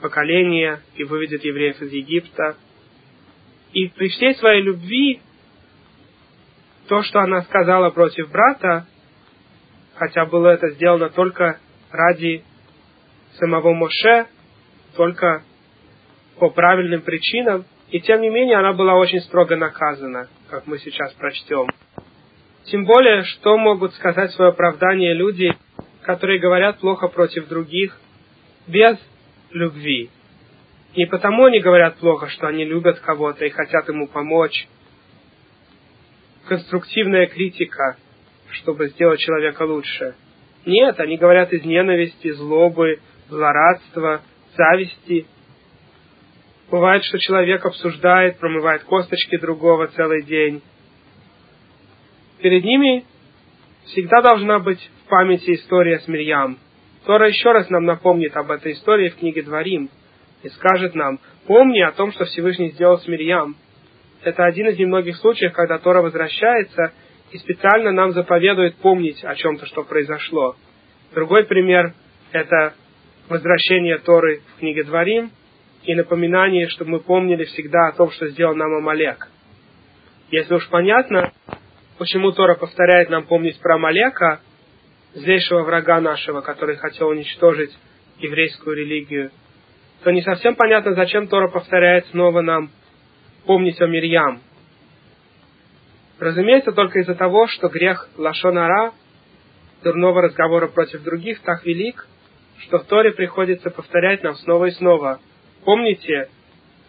поколения 0.02 0.82
и 0.96 1.04
выведет 1.04 1.44
евреев 1.44 1.82
из 1.82 1.92
Египта. 1.92 2.56
И 3.74 3.88
при 3.88 4.10
всей 4.10 4.36
своей 4.36 4.62
любви 4.62 5.20
то, 6.88 7.02
что 7.04 7.20
она 7.20 7.42
сказала 7.44 7.90
против 7.90 8.30
брата, 8.32 8.86
хотя 9.96 10.26
было 10.26 10.50
это 10.50 10.72
сделано 10.72 11.10
только 11.10 11.60
ради 11.92 12.44
самого 13.40 13.74
Моше, 13.74 14.28
только 14.96 15.44
по 16.40 16.50
правильным 16.50 17.02
причинам, 17.02 17.66
и 17.90 18.00
тем 18.00 18.22
не 18.22 18.30
менее 18.30 18.58
она 18.58 18.74
была 18.74 18.96
очень 18.96 19.22
строго 19.22 19.56
наказана, 19.56 20.28
как 20.50 20.68
мы 20.68 20.80
сейчас 20.80 21.14
прочтем. 21.14 21.68
Тем 22.66 22.86
более, 22.86 23.24
что 23.24 23.58
могут 23.58 23.94
сказать 23.94 24.32
свое 24.32 24.52
оправдание 24.52 25.14
люди, 25.14 25.52
которые 26.02 26.40
говорят 26.40 26.80
плохо 26.80 27.08
против 27.08 27.48
других, 27.48 27.98
без 28.68 28.98
любви. 29.52 30.10
Не 30.96 31.06
потому 31.06 31.46
они 31.46 31.60
говорят 31.60 31.98
плохо, 31.98 32.30
что 32.30 32.48
они 32.48 32.66
любят 32.66 33.00
кого-то 33.00 33.46
и 33.46 33.50
хотят 33.50 33.88
ему 33.90 34.08
помочь. 34.08 34.68
Конструктивная 36.48 37.28
критика, 37.28 37.98
чтобы 38.52 38.90
сделать 38.90 39.20
человека 39.20 39.64
лучше. 39.64 40.16
Нет, 40.66 41.00
они 41.00 41.18
говорят 41.18 41.52
из 41.54 41.64
ненависти, 41.66 42.32
злобы, 42.32 43.00
злорадства, 43.30 44.22
зависти. 44.56 45.26
Бывает, 46.70 47.04
что 47.04 47.18
человек 47.20 47.66
обсуждает, 47.66 48.40
промывает 48.40 48.84
косточки 48.84 49.38
другого 49.38 49.88
целый 49.88 50.24
день 50.24 50.62
перед 52.44 52.64
ними 52.66 53.06
всегда 53.86 54.22
должна 54.22 54.60
быть 54.60 54.80
в 54.80 55.10
памяти 55.10 55.56
история 55.56 56.00
с 56.00 56.08
Мирьям. 56.08 56.58
Тора 57.06 57.30
еще 57.30 57.52
раз 57.52 57.70
нам 57.70 57.86
напомнит 57.86 58.36
об 58.36 58.52
этой 58.52 58.74
истории 58.74 59.10
в 59.10 59.16
книге 59.16 59.44
Дворим 59.44 59.90
и 60.44 60.50
скажет 60.50 60.94
нам, 60.94 61.20
помни 61.48 61.80
о 61.80 61.94
том, 61.94 62.12
что 62.12 62.26
Всевышний 62.26 62.72
сделал 62.72 63.00
с 63.00 63.08
Мирьям. 63.08 63.56
Это 64.24 64.46
один 64.46 64.70
из 64.70 64.78
немногих 64.78 65.18
случаев, 65.18 65.54
когда 65.54 65.78
Тора 65.80 66.02
возвращается 66.02 66.94
и 67.32 67.38
специально 67.38 67.92
нам 67.92 68.12
заповедует 68.14 68.76
помнить 68.76 69.24
о 69.24 69.36
чем-то, 69.36 69.66
что 69.66 69.84
произошло. 69.84 70.56
Другой 71.14 71.46
пример– 71.46 71.94
это 72.32 72.74
возвращение 73.28 73.98
Торы 73.98 74.42
в 74.56 74.60
книге 74.60 74.84
Дворим 74.84 75.32
и 75.84 75.94
напоминание, 75.96 76.70
чтобы 76.70 76.92
мы 76.92 77.00
помнили 77.02 77.44
всегда 77.46 77.88
о 77.88 77.92
том, 77.92 78.12
что 78.12 78.30
сделал 78.30 78.56
нам 78.56 78.74
Амалек. 78.76 79.28
Если 80.32 80.54
уж 80.54 80.68
понятно, 80.70 81.34
почему 81.98 82.32
Тора 82.32 82.56
повторяет 82.56 83.10
нам 83.10 83.26
помнить 83.26 83.60
про 83.60 83.78
Малека, 83.78 84.40
злейшего 85.14 85.64
врага 85.64 86.00
нашего, 86.00 86.42
который 86.42 86.78
хотел 86.78 87.10
уничтожить 87.10 87.78
еврейскую 88.20 88.76
религию, 88.76 89.32
то 90.04 90.12
не 90.12 90.22
совсем 90.22 90.56
понятно, 90.56 90.94
зачем 90.96 91.28
Тора 91.28 91.50
повторяет 91.50 92.06
снова 92.08 92.42
нам 92.42 92.72
помнить 93.46 93.82
о 93.82 93.88
Мирьям. 93.88 94.42
Разумеется, 96.20 96.72
только 96.72 97.00
из-за 97.00 97.16
того, 97.16 97.48
что 97.48 97.68
грех 97.68 98.10
Лашонара, 98.18 98.94
дурного 99.84 100.22
разговора 100.22 100.68
против 100.68 101.04
других, 101.04 101.42
так 101.42 101.66
велик, 101.66 102.08
что 102.60 102.80
в 102.80 102.86
Торе 102.86 103.12
приходится 103.12 103.70
повторять 103.70 104.24
нам 104.24 104.36
снова 104.36 104.66
и 104.66 104.72
снова 104.72 105.20
помните 105.66 106.30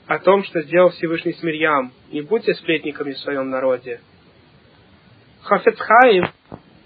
о 0.07 0.19
том, 0.19 0.45
что 0.45 0.63
сделал 0.63 0.91
Всевышний 0.91 1.33
с 1.33 1.43
Мирьям. 1.43 1.93
Не 2.13 2.23
будьте 2.23 2.55
сплетниками 2.55 3.13
в 3.13 3.19
своем 3.19 3.51
народе. 3.51 4.01
Хафецхаим, 5.43 6.27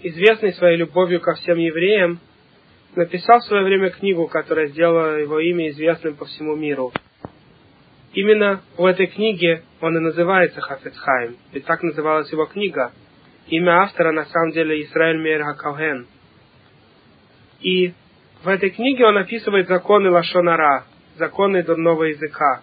известный 0.01 0.53
своей 0.53 0.77
любовью 0.77 1.21
ко 1.21 1.33
всем 1.35 1.57
евреям, 1.57 2.19
написал 2.95 3.39
в 3.39 3.45
свое 3.45 3.63
время 3.63 3.91
книгу, 3.91 4.27
которая 4.27 4.67
сделала 4.67 5.17
его 5.17 5.39
имя 5.39 5.69
известным 5.69 6.15
по 6.15 6.25
всему 6.25 6.55
миру. 6.55 6.91
Именно 8.13 8.61
в 8.77 8.85
этой 8.85 9.07
книге 9.07 9.63
он 9.81 9.95
и 9.97 9.99
называется 9.99 10.61
Хафецхайм, 10.61 11.37
ведь 11.53 11.65
так 11.65 11.83
называлась 11.83 12.31
его 12.31 12.45
книга. 12.45 12.91
Имя 13.47 13.83
автора 13.83 14.11
на 14.11 14.25
самом 14.25 14.51
деле 14.51 14.81
Исраэль 14.83 15.19
Мейр 15.19 15.43
Хакауген. 15.43 16.07
И 17.61 17.93
в 18.43 18.47
этой 18.47 18.71
книге 18.71 19.05
он 19.05 19.17
описывает 19.17 19.67
законы 19.67 20.09
Лашонара, 20.09 20.85
законы 21.17 21.63
дурного 21.63 22.05
языка. 22.05 22.61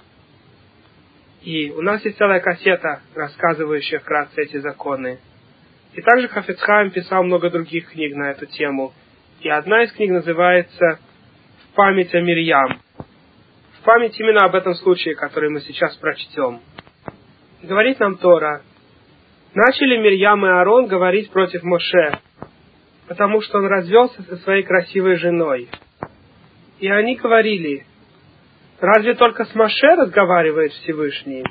И 1.43 1.71
у 1.71 1.83
нас 1.83 2.05
есть 2.05 2.19
целая 2.19 2.41
кассета, 2.41 3.03
рассказывающая 3.15 4.01
вкратце 4.01 4.43
эти 4.43 4.57
законы. 4.57 5.21
И 5.95 6.03
также 6.03 6.29
Хафицхайм 6.29 6.91
писал 6.91 7.23
много 7.23 7.51
других 7.51 7.91
книг 7.91 8.17
на 8.17 8.33
эту 8.33 8.47
тему. 8.47 8.93
И 9.41 9.49
одна 9.49 9.85
из 9.85 9.93
книг 9.93 10.11
называется 10.11 10.99
«В 11.63 11.75
память 11.77 12.13
о 12.15 12.21
Мирьям». 12.21 12.81
Память 13.87 14.19
именно 14.19 14.45
об 14.47 14.57
этом 14.57 14.75
случае, 14.75 15.15
который 15.15 15.49
мы 15.49 15.61
сейчас 15.61 15.95
прочтем. 15.99 16.61
Говорит 17.63 18.01
нам 18.01 18.17
Тора, 18.17 18.63
начали 19.55 19.99
Мирьям 19.99 20.45
и 20.45 20.49
Аарон 20.49 20.89
говорить 20.89 21.31
против 21.31 21.63
Моше, 21.63 22.19
потому 23.07 23.41
что 23.43 23.59
он 23.59 23.67
развелся 23.67 24.21
со 24.25 24.39
своей 24.39 24.65
красивой 24.65 25.15
женой. 25.19 25.69
И 26.81 26.89
они 26.89 27.15
говорили, 27.15 27.87
разве 28.81 29.15
только 29.15 29.45
с 29.45 29.55
Моше 29.55 29.87
разговаривает 29.95 30.73
Всевышний? 30.73 31.45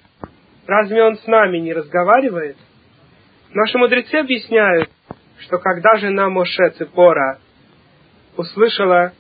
Разве 0.68 1.06
он 1.06 1.16
с 1.16 1.26
нами 1.28 1.60
не 1.60 1.72
разговаривает? 1.72 2.58
Наши 3.54 3.78
мудрецы 3.78 4.16
объясняют, 4.16 4.90
что 5.40 5.58
когда 5.58 5.96
жена 5.96 6.28
Моше 6.30 6.70
Цепора 6.72 7.40
услышала, 8.36 9.14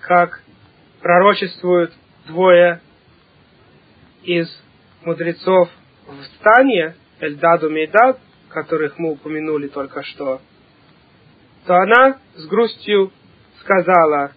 как 0.00 0.40
пророчествуют 1.02 1.92
двое 2.26 2.80
из 4.22 4.48
мудрецов 5.04 5.68
в 6.06 6.24
стане, 6.36 6.94
Эльдаду 7.20 7.70
Мейдад, 7.70 8.18
которых 8.48 8.98
мы 8.98 9.12
упомянули 9.12 9.68
только 9.68 10.02
что, 10.02 10.40
то 11.66 11.74
она 11.76 12.18
с 12.34 12.46
грустью 12.46 13.12
сказала, 13.60 14.32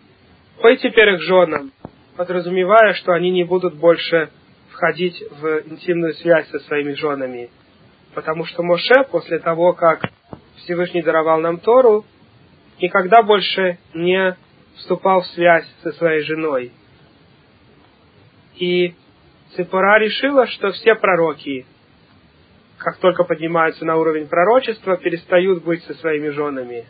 «Пой 0.62 0.78
теперь 0.78 1.16
их 1.16 1.22
женам», 1.22 1.72
подразумевая, 2.16 2.94
что 2.94 3.14
они 3.14 3.32
не 3.32 3.44
будут 3.44 3.76
больше 3.76 4.30
входить 4.72 5.22
в 5.32 5.64
интимную 5.68 6.14
связь 6.16 6.48
со 6.50 6.60
своими 6.60 6.94
женами. 6.94 7.50
Потому 8.14 8.46
что 8.46 8.64
Моше, 8.64 9.04
после 9.12 9.40
того, 9.40 9.74
как 9.74 10.02
Всевышний 10.58 11.02
даровал 11.02 11.40
нам 11.40 11.58
Тору, 11.60 12.06
никогда 12.80 13.24
больше 13.24 13.78
не 13.94 14.38
вступал 14.78 15.22
в 15.22 15.28
связь 15.28 15.66
со 15.82 15.92
своей 15.94 16.22
женой. 16.22 16.72
И 18.58 18.96
Цепора 19.56 20.00
решила, 20.00 20.48
что 20.48 20.72
все 20.72 20.96
пророки, 20.96 21.66
как 22.78 22.98
только 22.98 23.24
поднимаются 23.24 23.86
на 23.86 23.98
уровень 23.98 24.28
пророчества, 24.28 24.98
перестают 24.98 25.64
быть 25.64 25.84
со 25.84 25.94
своими 25.96 26.30
женами. 26.30 26.86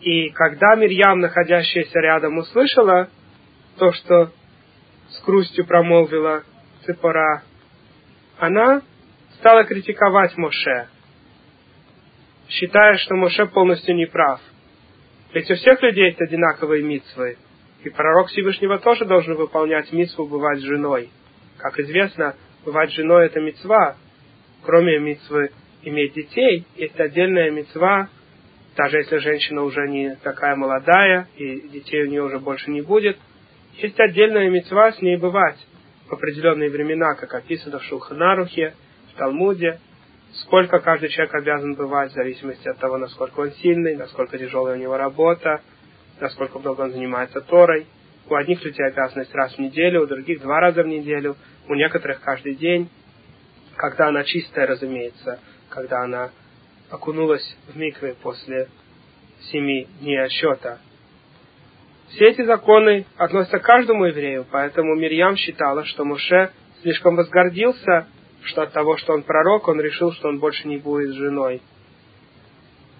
И 0.00 0.30
когда 0.30 0.76
Мирьям, 0.76 1.20
находящаяся 1.20 1.98
рядом, 2.00 2.38
услышала 2.38 3.08
то, 3.78 3.92
что 3.92 4.30
с 5.08 5.22
грустью 5.24 5.66
промолвила 5.66 6.44
Цепора, 6.84 7.42
она 8.38 8.82
стала 9.38 9.64
критиковать 9.64 10.36
Моше, 10.36 10.88
считая, 12.48 12.96
что 12.98 13.14
Моше 13.14 13.46
полностью 13.46 13.94
не 13.94 14.06
прав. 14.06 14.40
Ведь 15.32 15.50
у 15.50 15.54
всех 15.54 15.82
людей 15.82 16.06
есть 16.06 16.20
одинаковые 16.20 16.82
митцвы, 16.82 17.36
и 17.84 17.90
пророк 17.90 18.28
Всевышнего 18.28 18.78
тоже 18.78 19.04
должен 19.04 19.34
выполнять 19.34 19.92
митцву 19.92 20.26
бывать 20.26 20.60
женой. 20.60 21.10
Как 21.58 21.78
известно, 21.78 22.34
бывать 22.64 22.92
женой 22.92 23.26
это 23.26 23.40
митцва. 23.40 23.96
Кроме 24.62 24.98
митцвы 24.98 25.50
иметь 25.82 26.14
детей, 26.14 26.66
есть 26.76 26.98
отдельная 26.98 27.50
митцва, 27.50 28.08
даже 28.76 28.98
если 28.98 29.18
женщина 29.18 29.62
уже 29.62 29.88
не 29.88 30.16
такая 30.16 30.54
молодая, 30.54 31.28
и 31.36 31.68
детей 31.68 32.02
у 32.02 32.08
нее 32.08 32.22
уже 32.22 32.38
больше 32.38 32.70
не 32.70 32.82
будет, 32.82 33.16
есть 33.78 33.98
отдельная 33.98 34.50
мецва 34.50 34.92
с 34.92 35.00
ней 35.00 35.16
бывать 35.16 35.58
в 36.08 36.12
определенные 36.12 36.70
времена, 36.70 37.14
как 37.14 37.34
описано 37.34 37.78
в 37.78 37.84
Шулханарухе, 37.84 38.74
в 39.12 39.18
Талмуде, 39.18 39.80
сколько 40.32 40.78
каждый 40.80 41.08
человек 41.08 41.34
обязан 41.34 41.74
бывать, 41.74 42.12
в 42.12 42.14
зависимости 42.14 42.68
от 42.68 42.78
того, 42.78 42.98
насколько 42.98 43.40
он 43.40 43.50
сильный, 43.52 43.96
насколько 43.96 44.38
тяжелая 44.38 44.76
у 44.76 44.78
него 44.78 44.96
работа, 44.96 45.62
насколько 46.20 46.58
долго 46.58 46.82
он 46.82 46.92
занимается 46.92 47.40
Торой. 47.40 47.86
У 48.28 48.34
одних 48.34 48.64
людей 48.64 48.84
обязанность 48.86 49.34
раз 49.34 49.54
в 49.54 49.58
неделю, 49.58 50.02
у 50.02 50.06
других 50.06 50.40
два 50.40 50.60
раза 50.60 50.82
в 50.82 50.86
неделю, 50.86 51.36
у 51.68 51.74
некоторых 51.74 52.20
каждый 52.20 52.56
день, 52.56 52.88
когда 53.76 54.08
она 54.08 54.24
чистая, 54.24 54.66
разумеется, 54.66 55.38
когда 55.68 56.02
она 56.02 56.30
окунулась 56.90 57.56
в 57.68 57.76
микве 57.76 58.14
после 58.20 58.68
семи 59.52 59.86
дней 60.00 60.22
отсчета. 60.22 60.78
Все 62.08 62.26
эти 62.28 62.44
законы 62.44 63.04
относятся 63.16 63.58
к 63.58 63.64
каждому 63.64 64.04
еврею, 64.04 64.46
поэтому 64.50 64.94
Мирьям 64.94 65.36
считала, 65.36 65.84
что 65.84 66.04
Муше 66.04 66.50
слишком 66.82 67.16
возгордился, 67.16 68.06
что 68.42 68.62
от 68.62 68.72
того, 68.72 68.96
что 68.96 69.12
он 69.12 69.22
пророк, 69.22 69.66
он 69.68 69.80
решил, 69.80 70.12
что 70.12 70.28
он 70.28 70.38
больше 70.38 70.68
не 70.68 70.78
будет 70.78 71.14
женой. 71.14 71.60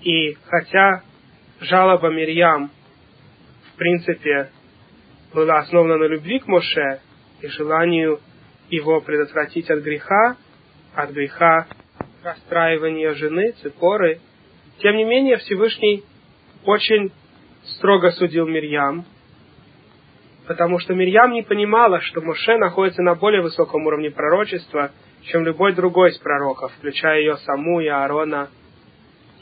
И 0.02 0.34
хотя 0.48 1.02
жалоба 1.60 2.10
Мирьям, 2.10 2.70
в 3.76 3.78
принципе, 3.78 4.48
была 5.34 5.58
основана 5.58 5.98
на 5.98 6.04
любви 6.04 6.38
к 6.38 6.46
Моше 6.46 7.00
и 7.42 7.46
желанию 7.48 8.20
его 8.70 9.02
предотвратить 9.02 9.70
от 9.70 9.80
греха, 9.80 10.38
от 10.94 11.10
греха 11.10 11.66
расстраивания 12.24 13.12
жены, 13.12 13.52
цепоры, 13.62 14.20
тем 14.78 14.96
не 14.96 15.04
менее 15.04 15.36
Всевышний 15.36 16.04
очень 16.64 17.12
строго 17.64 18.12
судил 18.12 18.46
Мирьям, 18.46 19.04
потому 20.46 20.78
что 20.78 20.94
Мирьям 20.94 21.32
не 21.32 21.42
понимала, 21.42 22.00
что 22.00 22.22
Моше 22.22 22.56
находится 22.56 23.02
на 23.02 23.14
более 23.14 23.42
высоком 23.42 23.86
уровне 23.86 24.10
пророчества, 24.10 24.90
чем 25.24 25.44
любой 25.44 25.74
другой 25.74 26.12
из 26.12 26.18
пророков, 26.18 26.72
включая 26.78 27.20
ее 27.20 27.36
саму 27.36 27.80
и 27.80 27.88
Аарона. 27.88 28.48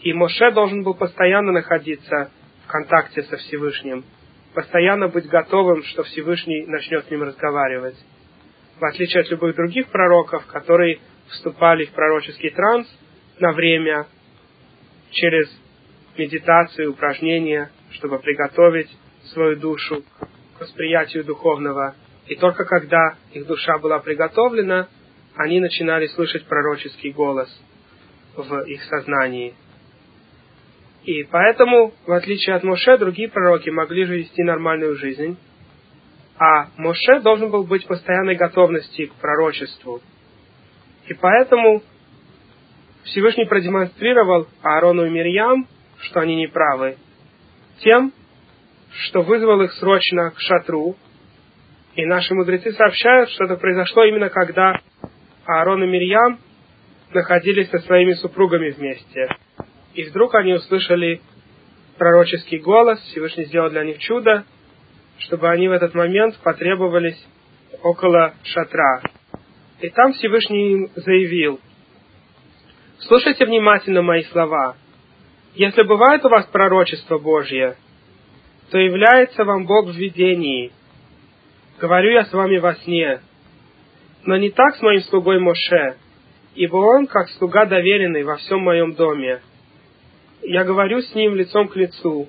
И 0.00 0.12
Моше 0.12 0.50
должен 0.50 0.82
был 0.82 0.94
постоянно 0.94 1.52
находиться 1.52 2.32
в 2.64 2.66
контакте 2.66 3.22
со 3.22 3.36
Всевышним, 3.36 4.04
постоянно 4.54 5.08
быть 5.08 5.26
готовым, 5.26 5.82
что 5.84 6.04
Всевышний 6.04 6.64
начнет 6.66 7.04
с 7.06 7.10
ним 7.10 7.24
разговаривать. 7.24 7.96
В 8.78 8.84
отличие 8.84 9.22
от 9.22 9.30
любых 9.30 9.56
других 9.56 9.88
пророков, 9.88 10.46
которые 10.46 11.00
вступали 11.28 11.84
в 11.84 11.90
пророческий 11.90 12.50
транс 12.50 12.88
на 13.38 13.52
время 13.52 14.06
через 15.10 15.48
медитацию, 16.16 16.92
упражнения, 16.92 17.70
чтобы 17.92 18.18
приготовить 18.18 18.90
свою 19.32 19.56
душу 19.56 20.04
к 20.56 20.60
восприятию 20.60 21.24
духовного. 21.24 21.94
И 22.26 22.36
только 22.36 22.64
когда 22.64 23.16
их 23.32 23.46
душа 23.46 23.78
была 23.78 23.98
приготовлена, 23.98 24.88
они 25.36 25.60
начинали 25.60 26.06
слышать 26.08 26.46
пророческий 26.46 27.10
голос 27.10 27.48
в 28.36 28.60
их 28.62 28.82
сознании. 28.84 29.54
И 31.04 31.22
поэтому, 31.24 31.92
в 32.06 32.12
отличие 32.12 32.56
от 32.56 32.64
Моше, 32.64 32.96
другие 32.96 33.28
пророки 33.28 33.68
могли 33.68 34.04
же 34.04 34.18
вести 34.18 34.42
нормальную 34.42 34.96
жизнь, 34.96 35.36
а 36.38 36.68
Моше 36.78 37.20
должен 37.20 37.50
был 37.50 37.64
быть 37.64 37.84
в 37.84 37.88
постоянной 37.88 38.36
готовности 38.36 39.06
к 39.06 39.14
пророчеству. 39.14 40.00
И 41.06 41.14
поэтому 41.14 41.82
Всевышний 43.04 43.44
продемонстрировал 43.44 44.48
Аарону 44.62 45.04
и 45.04 45.10
Мирьям, 45.10 45.68
что 46.00 46.20
они 46.20 46.36
не 46.36 46.46
правы, 46.46 46.96
тем, 47.80 48.12
что 48.90 49.20
вызвал 49.20 49.60
их 49.60 49.72
срочно 49.74 50.30
к 50.30 50.40
шатру. 50.40 50.96
И 51.96 52.06
наши 52.06 52.34
мудрецы 52.34 52.72
сообщают, 52.72 53.28
что 53.30 53.44
это 53.44 53.56
произошло 53.56 54.04
именно 54.04 54.30
когда 54.30 54.80
Аарон 55.44 55.84
и 55.84 55.86
Мирьям 55.86 56.38
находились 57.12 57.68
со 57.68 57.78
своими 57.80 58.14
супругами 58.14 58.70
вместе. 58.70 59.28
И 59.94 60.02
вдруг 60.04 60.34
они 60.34 60.54
услышали 60.54 61.20
пророческий 61.96 62.58
голос, 62.58 63.00
Всевышний 63.00 63.44
сделал 63.44 63.70
для 63.70 63.84
них 63.84 63.98
чудо, 63.98 64.44
чтобы 65.18 65.48
они 65.48 65.68
в 65.68 65.72
этот 65.72 65.94
момент 65.94 66.36
потребовались 66.42 67.24
около 67.82 68.34
шатра. 68.42 69.02
И 69.80 69.88
там 69.90 70.12
Всевышний 70.14 70.72
им 70.72 70.90
заявил, 70.96 71.60
слушайте 72.98 73.46
внимательно 73.46 74.02
мои 74.02 74.22
слова. 74.24 74.76
Если 75.54 75.82
бывает 75.82 76.24
у 76.24 76.28
вас 76.28 76.46
пророчество 76.46 77.18
Божье, 77.18 77.76
то 78.70 78.78
является 78.78 79.44
вам 79.44 79.66
Бог 79.66 79.86
в 79.86 79.96
видении, 79.96 80.72
говорю 81.80 82.10
я 82.10 82.24
с 82.24 82.32
вами 82.32 82.58
во 82.58 82.74
сне. 82.74 83.20
Но 84.24 84.36
не 84.36 84.50
так 84.50 84.74
с 84.74 84.82
моим 84.82 85.02
слугой 85.02 85.38
Моше, 85.38 85.96
ибо 86.56 86.76
он, 86.76 87.06
как 87.06 87.28
слуга 87.30 87.66
доверенный 87.66 88.24
во 88.24 88.36
всем 88.36 88.60
моем 88.60 88.94
доме. 88.94 89.40
Я 90.46 90.64
говорю 90.64 91.00
с 91.00 91.14
ним 91.14 91.36
лицом 91.36 91.68
к 91.68 91.76
лицу, 91.76 92.28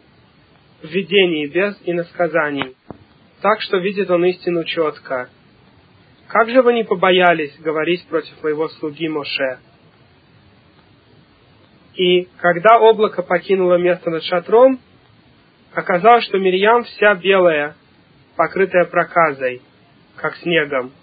в 0.81 0.87
видении, 0.87 1.47
без 1.47 1.77
иносказаний, 1.83 2.77
так 3.41 3.59
что 3.59 3.77
видит 3.77 4.09
он 4.09 4.23
истину 4.23 4.63
четко. 4.63 5.29
Как 6.27 6.49
же 6.49 6.61
вы 6.61 6.73
не 6.73 6.85
побоялись 6.85 7.53
говорить 7.59 8.07
против 8.07 8.41
моего 8.41 8.69
слуги 8.69 9.09
Моше? 9.09 9.59
И 11.95 12.29
когда 12.37 12.79
облако 12.79 13.21
покинуло 13.21 13.77
место 13.77 14.09
над 14.09 14.23
шатром, 14.23 14.79
оказалось, 15.73 16.23
что 16.23 16.37
Мирьям 16.37 16.85
вся 16.85 17.15
белая, 17.15 17.75
покрытая 18.37 18.85
проказой, 18.85 19.61
как 20.15 20.37
снегом. 20.37 20.93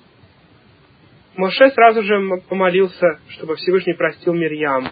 Моше 1.36 1.70
сразу 1.72 2.02
же 2.02 2.40
помолился, 2.48 3.20
чтобы 3.28 3.56
Всевышний 3.56 3.94
простил 3.94 4.32
Мирьям. 4.32 4.91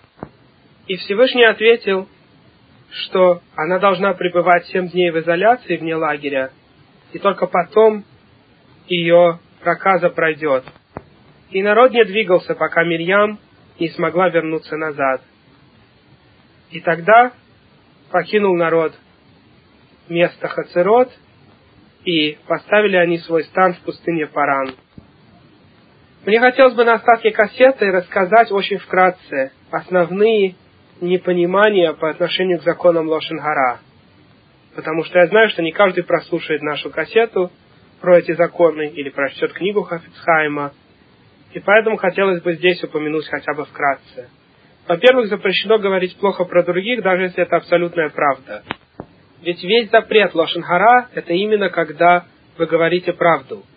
И 0.91 0.97
Всевышний 0.97 1.45
ответил, 1.45 2.09
что 2.91 3.43
она 3.55 3.79
должна 3.79 4.13
пребывать 4.13 4.67
семь 4.67 4.89
дней 4.89 5.13
в 5.13 5.21
изоляции 5.21 5.77
вне 5.77 5.95
лагеря, 5.95 6.51
и 7.13 7.21
только 7.21 7.47
потом 7.47 8.05
ее 8.89 9.39
проказа 9.63 10.09
пройдет. 10.09 10.65
И 11.51 11.63
народ 11.63 11.93
не 11.93 12.05
двигался, 12.05 12.57
пока 12.57 12.83
Мирьям 12.83 13.39
не 13.79 13.89
смогла 13.91 14.31
вернуться 14.31 14.77
назад. 14.77 15.23
И 16.73 16.81
тогда 16.81 17.35
покинул 18.11 18.57
народ 18.57 18.93
место 20.09 20.49
Хацерот, 20.49 21.13
и 22.05 22.37
поставили 22.49 22.97
они 22.97 23.19
свой 23.19 23.45
стан 23.45 23.75
в 23.75 23.81
пустыне 23.83 24.27
Паран. 24.27 24.75
Мне 26.27 26.41
хотелось 26.41 26.75
бы 26.75 26.85
на 26.85 26.95
остатке 26.95 27.31
кассеты 27.31 27.93
рассказать 27.93 28.51
очень 28.51 28.79
вкратце 28.79 29.53
основные 29.71 30.57
непонимания 31.01 31.93
по 31.93 32.11
отношению 32.11 32.59
к 32.59 32.63
законам 32.63 33.09
Лошенгара. 33.09 33.81
Потому 34.75 35.05
что 35.05 35.19
я 35.19 35.27
знаю, 35.27 35.49
что 35.51 35.63
не 35.63 35.73
каждый 35.73 36.05
прослушает 36.05 36.63
нашу 36.63 36.91
кассету 36.91 37.51
про 38.01 38.19
эти 38.19 38.33
законы 38.33 38.89
или 38.89 39.11
прочтет 39.11 39.53
книгу 39.53 39.83
Хафицхайма. 39.83 40.73
И 41.53 41.59
поэтому 41.59 41.97
хотелось 41.97 42.43
бы 42.43 42.55
здесь 42.55 42.83
упомянуть 42.85 43.27
хотя 43.27 43.53
бы 43.55 43.65
вкратце. 43.65 44.29
Во-первых, 44.87 45.29
запрещено 45.29 45.79
говорить 45.79 46.17
плохо 46.19 46.45
про 46.45 46.63
других, 46.63 47.03
даже 47.03 47.25
если 47.25 47.43
это 47.43 47.57
абсолютная 47.57 48.09
правда. 48.11 48.63
Ведь 49.43 49.63
весь 49.63 49.91
запрет 49.91 50.35
Лошенгара– 50.35 51.09
это 51.15 51.33
именно 51.33 51.71
когда 51.71 52.27
вы 52.57 52.67
говорите 52.67 53.13
правду– 53.13 53.65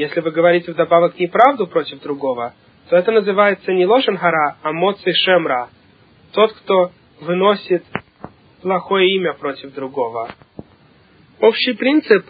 если 0.00 0.20
вы 0.20 0.30
говорите 0.30 0.72
вдобавок 0.72 1.18
неправду 1.18 1.66
против 1.66 2.00
другого, 2.00 2.54
то 2.88 2.96
это 2.96 3.12
называется 3.12 3.72
не 3.72 3.86
лошенхара, 3.86 4.56
а 4.62 4.72
моци 4.72 5.12
шемра. 5.12 5.68
Тот, 6.32 6.52
кто 6.52 6.92
выносит 7.20 7.84
плохое 8.62 9.16
имя 9.16 9.34
против 9.34 9.74
другого. 9.74 10.32
Общий 11.40 11.72
принцип, 11.72 12.24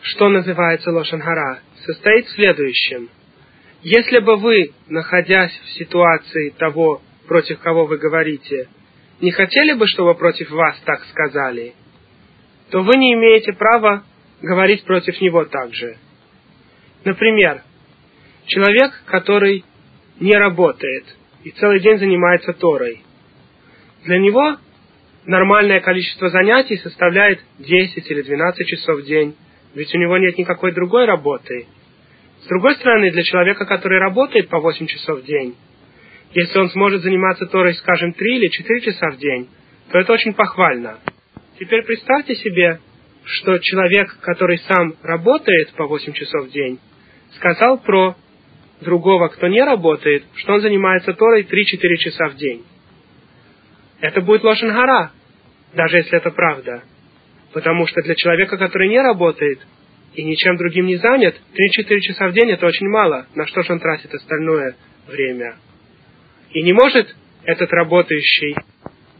что 0.00 0.28
называется 0.28 0.90
лошенхара, 0.90 1.60
состоит 1.84 2.26
в 2.26 2.30
следующем. 2.30 3.10
Если 3.82 4.20
бы 4.20 4.36
вы, 4.36 4.72
находясь 4.88 5.52
в 5.52 5.68
ситуации 5.78 6.50
того, 6.50 7.02
против 7.26 7.58
кого 7.60 7.84
вы 7.84 7.98
говорите, 7.98 8.68
не 9.20 9.30
хотели 9.32 9.74
бы, 9.74 9.86
чтобы 9.86 10.14
против 10.14 10.50
вас 10.50 10.80
так 10.86 11.04
сказали, 11.04 11.74
то 12.70 12.82
вы 12.82 12.96
не 12.96 13.12
имеете 13.14 13.52
права 13.52 14.04
говорить 14.40 14.84
против 14.84 15.20
него 15.20 15.44
также. 15.44 15.98
Например, 17.04 17.62
человек, 18.46 18.92
который 19.04 19.64
не 20.20 20.34
работает 20.34 21.04
и 21.44 21.50
целый 21.50 21.80
день 21.80 21.98
занимается 21.98 22.52
Торой. 22.54 23.02
Для 24.04 24.18
него 24.18 24.56
нормальное 25.26 25.80
количество 25.80 26.30
занятий 26.30 26.78
составляет 26.78 27.40
10 27.58 28.10
или 28.10 28.22
12 28.22 28.66
часов 28.66 29.00
в 29.00 29.04
день, 29.04 29.36
ведь 29.74 29.94
у 29.94 29.98
него 29.98 30.16
нет 30.18 30.36
никакой 30.38 30.72
другой 30.72 31.04
работы. 31.04 31.66
С 32.42 32.46
другой 32.46 32.74
стороны, 32.76 33.10
для 33.10 33.22
человека, 33.22 33.66
который 33.66 33.98
работает 33.98 34.48
по 34.48 34.58
8 34.58 34.86
часов 34.86 35.20
в 35.20 35.24
день, 35.24 35.54
если 36.32 36.58
он 36.58 36.70
сможет 36.70 37.02
заниматься 37.02 37.46
Торой, 37.46 37.74
скажем, 37.74 38.12
3 38.12 38.36
или 38.36 38.48
4 38.48 38.80
часа 38.80 39.10
в 39.10 39.18
день, 39.18 39.48
то 39.90 39.98
это 39.98 40.12
очень 40.12 40.34
похвально. 40.34 40.98
Теперь 41.58 41.84
представьте 41.84 42.34
себе, 42.34 42.80
что 43.24 43.58
человек, 43.58 44.18
который 44.20 44.58
сам 44.58 44.94
работает 45.02 45.72
по 45.72 45.86
8 45.86 46.12
часов 46.12 46.46
в 46.46 46.50
день, 46.50 46.78
сказал 47.36 47.78
про 47.78 48.16
другого, 48.80 49.28
кто 49.28 49.48
не 49.48 49.62
работает, 49.62 50.24
что 50.36 50.54
он 50.54 50.60
занимается 50.60 51.12
Торой 51.14 51.42
3-4 51.42 51.96
часа 51.98 52.28
в 52.28 52.36
день. 52.36 52.64
Это 54.00 54.20
будет 54.20 54.44
лошенгара, 54.44 55.12
даже 55.74 55.98
если 55.98 56.18
это 56.18 56.30
правда. 56.30 56.82
Потому 57.52 57.86
что 57.86 58.02
для 58.02 58.14
человека, 58.14 58.56
который 58.56 58.88
не 58.88 59.00
работает 59.00 59.60
и 60.14 60.24
ничем 60.24 60.56
другим 60.56 60.86
не 60.86 60.96
занят, 60.96 61.36
3-4 61.80 62.00
часа 62.00 62.28
в 62.28 62.32
день 62.32 62.50
это 62.50 62.66
очень 62.66 62.88
мало. 62.88 63.26
На 63.34 63.46
что 63.46 63.62
же 63.62 63.72
он 63.72 63.80
тратит 63.80 64.12
остальное 64.12 64.76
время? 65.06 65.56
И 66.50 66.62
не 66.62 66.72
может 66.72 67.14
этот 67.44 67.70
работающий 67.72 68.56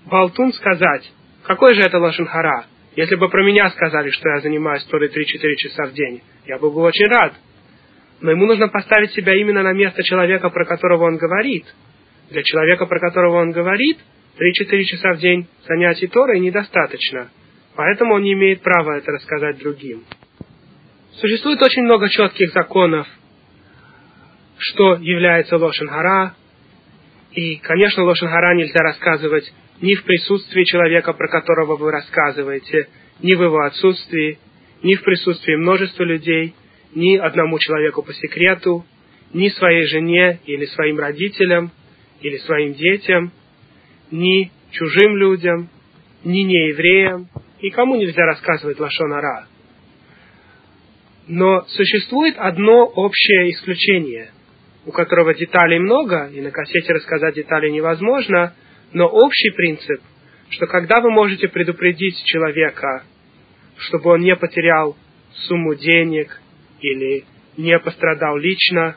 болтун 0.06 0.52
сказать, 0.52 1.10
какой 1.44 1.74
же 1.74 1.82
это 1.82 1.98
лошенгара? 1.98 2.66
Если 2.96 3.16
бы 3.16 3.28
про 3.28 3.42
меня 3.44 3.70
сказали, 3.70 4.10
что 4.10 4.28
я 4.28 4.40
занимаюсь 4.40 4.84
Торой 4.84 5.08
3-4 5.08 5.54
часа 5.56 5.86
в 5.86 5.94
день, 5.94 6.22
я 6.46 6.58
бы 6.58 6.70
был 6.70 6.82
очень 6.82 7.06
рад 7.06 7.34
но 8.24 8.30
ему 8.30 8.46
нужно 8.46 8.68
поставить 8.68 9.12
себя 9.12 9.34
именно 9.34 9.62
на 9.62 9.74
место 9.74 10.02
человека, 10.02 10.48
про 10.48 10.64
которого 10.64 11.04
он 11.04 11.18
говорит. 11.18 11.66
Для 12.30 12.42
человека, 12.42 12.86
про 12.86 12.98
которого 12.98 13.36
он 13.42 13.50
говорит, 13.50 13.98
3-4 14.38 14.84
часа 14.84 15.12
в 15.12 15.18
день 15.18 15.46
занятий 15.68 16.06
Торой 16.06 16.40
недостаточно. 16.40 17.28
Поэтому 17.76 18.14
он 18.14 18.22
не 18.22 18.32
имеет 18.32 18.62
права 18.62 18.96
это 18.96 19.12
рассказать 19.12 19.58
другим. 19.58 20.04
Существует 21.20 21.60
очень 21.60 21.82
много 21.82 22.08
четких 22.08 22.50
законов, 22.54 23.06
что 24.56 24.94
является 24.94 25.58
лошенгара. 25.58 26.34
И, 27.32 27.56
конечно, 27.56 28.04
лошенгара 28.04 28.54
нельзя 28.54 28.80
рассказывать 28.80 29.52
ни 29.82 29.94
в 29.96 30.02
присутствии 30.02 30.64
человека, 30.64 31.12
про 31.12 31.28
которого 31.28 31.76
вы 31.76 31.90
рассказываете, 31.90 32.88
ни 33.20 33.34
в 33.34 33.42
его 33.42 33.60
отсутствии, 33.66 34.38
ни 34.82 34.94
в 34.94 35.02
присутствии 35.02 35.56
множества 35.56 36.04
людей– 36.04 36.54
ни 36.94 37.16
одному 37.16 37.58
человеку 37.58 38.02
по 38.02 38.12
секрету, 38.12 38.84
ни 39.32 39.48
своей 39.48 39.86
жене 39.86 40.40
или 40.46 40.64
своим 40.66 40.98
родителям, 40.98 41.70
или 42.20 42.36
своим 42.38 42.74
детям, 42.74 43.32
ни 44.10 44.50
чужим 44.70 45.16
людям, 45.16 45.68
ни 46.24 46.40
неевреям, 46.40 47.28
никому 47.60 47.96
нельзя 47.96 48.24
рассказывать 48.24 48.78
лашонара. 48.78 49.46
Но 51.26 51.62
существует 51.68 52.36
одно 52.38 52.84
общее 52.84 53.50
исключение, 53.50 54.30
у 54.86 54.92
которого 54.92 55.34
деталей 55.34 55.78
много, 55.78 56.30
и 56.32 56.40
на 56.40 56.50
кассете 56.50 56.92
рассказать 56.92 57.34
детали 57.34 57.70
невозможно, 57.70 58.54
но 58.92 59.06
общий 59.06 59.50
принцип, 59.50 60.00
что 60.50 60.66
когда 60.66 61.00
вы 61.00 61.10
можете 61.10 61.48
предупредить 61.48 62.22
человека, 62.24 63.04
чтобы 63.78 64.10
он 64.10 64.20
не 64.20 64.36
потерял 64.36 64.96
сумму 65.48 65.74
денег 65.74 66.40
или 66.84 67.24
не 67.56 67.78
пострадал 67.78 68.36
лично, 68.36 68.96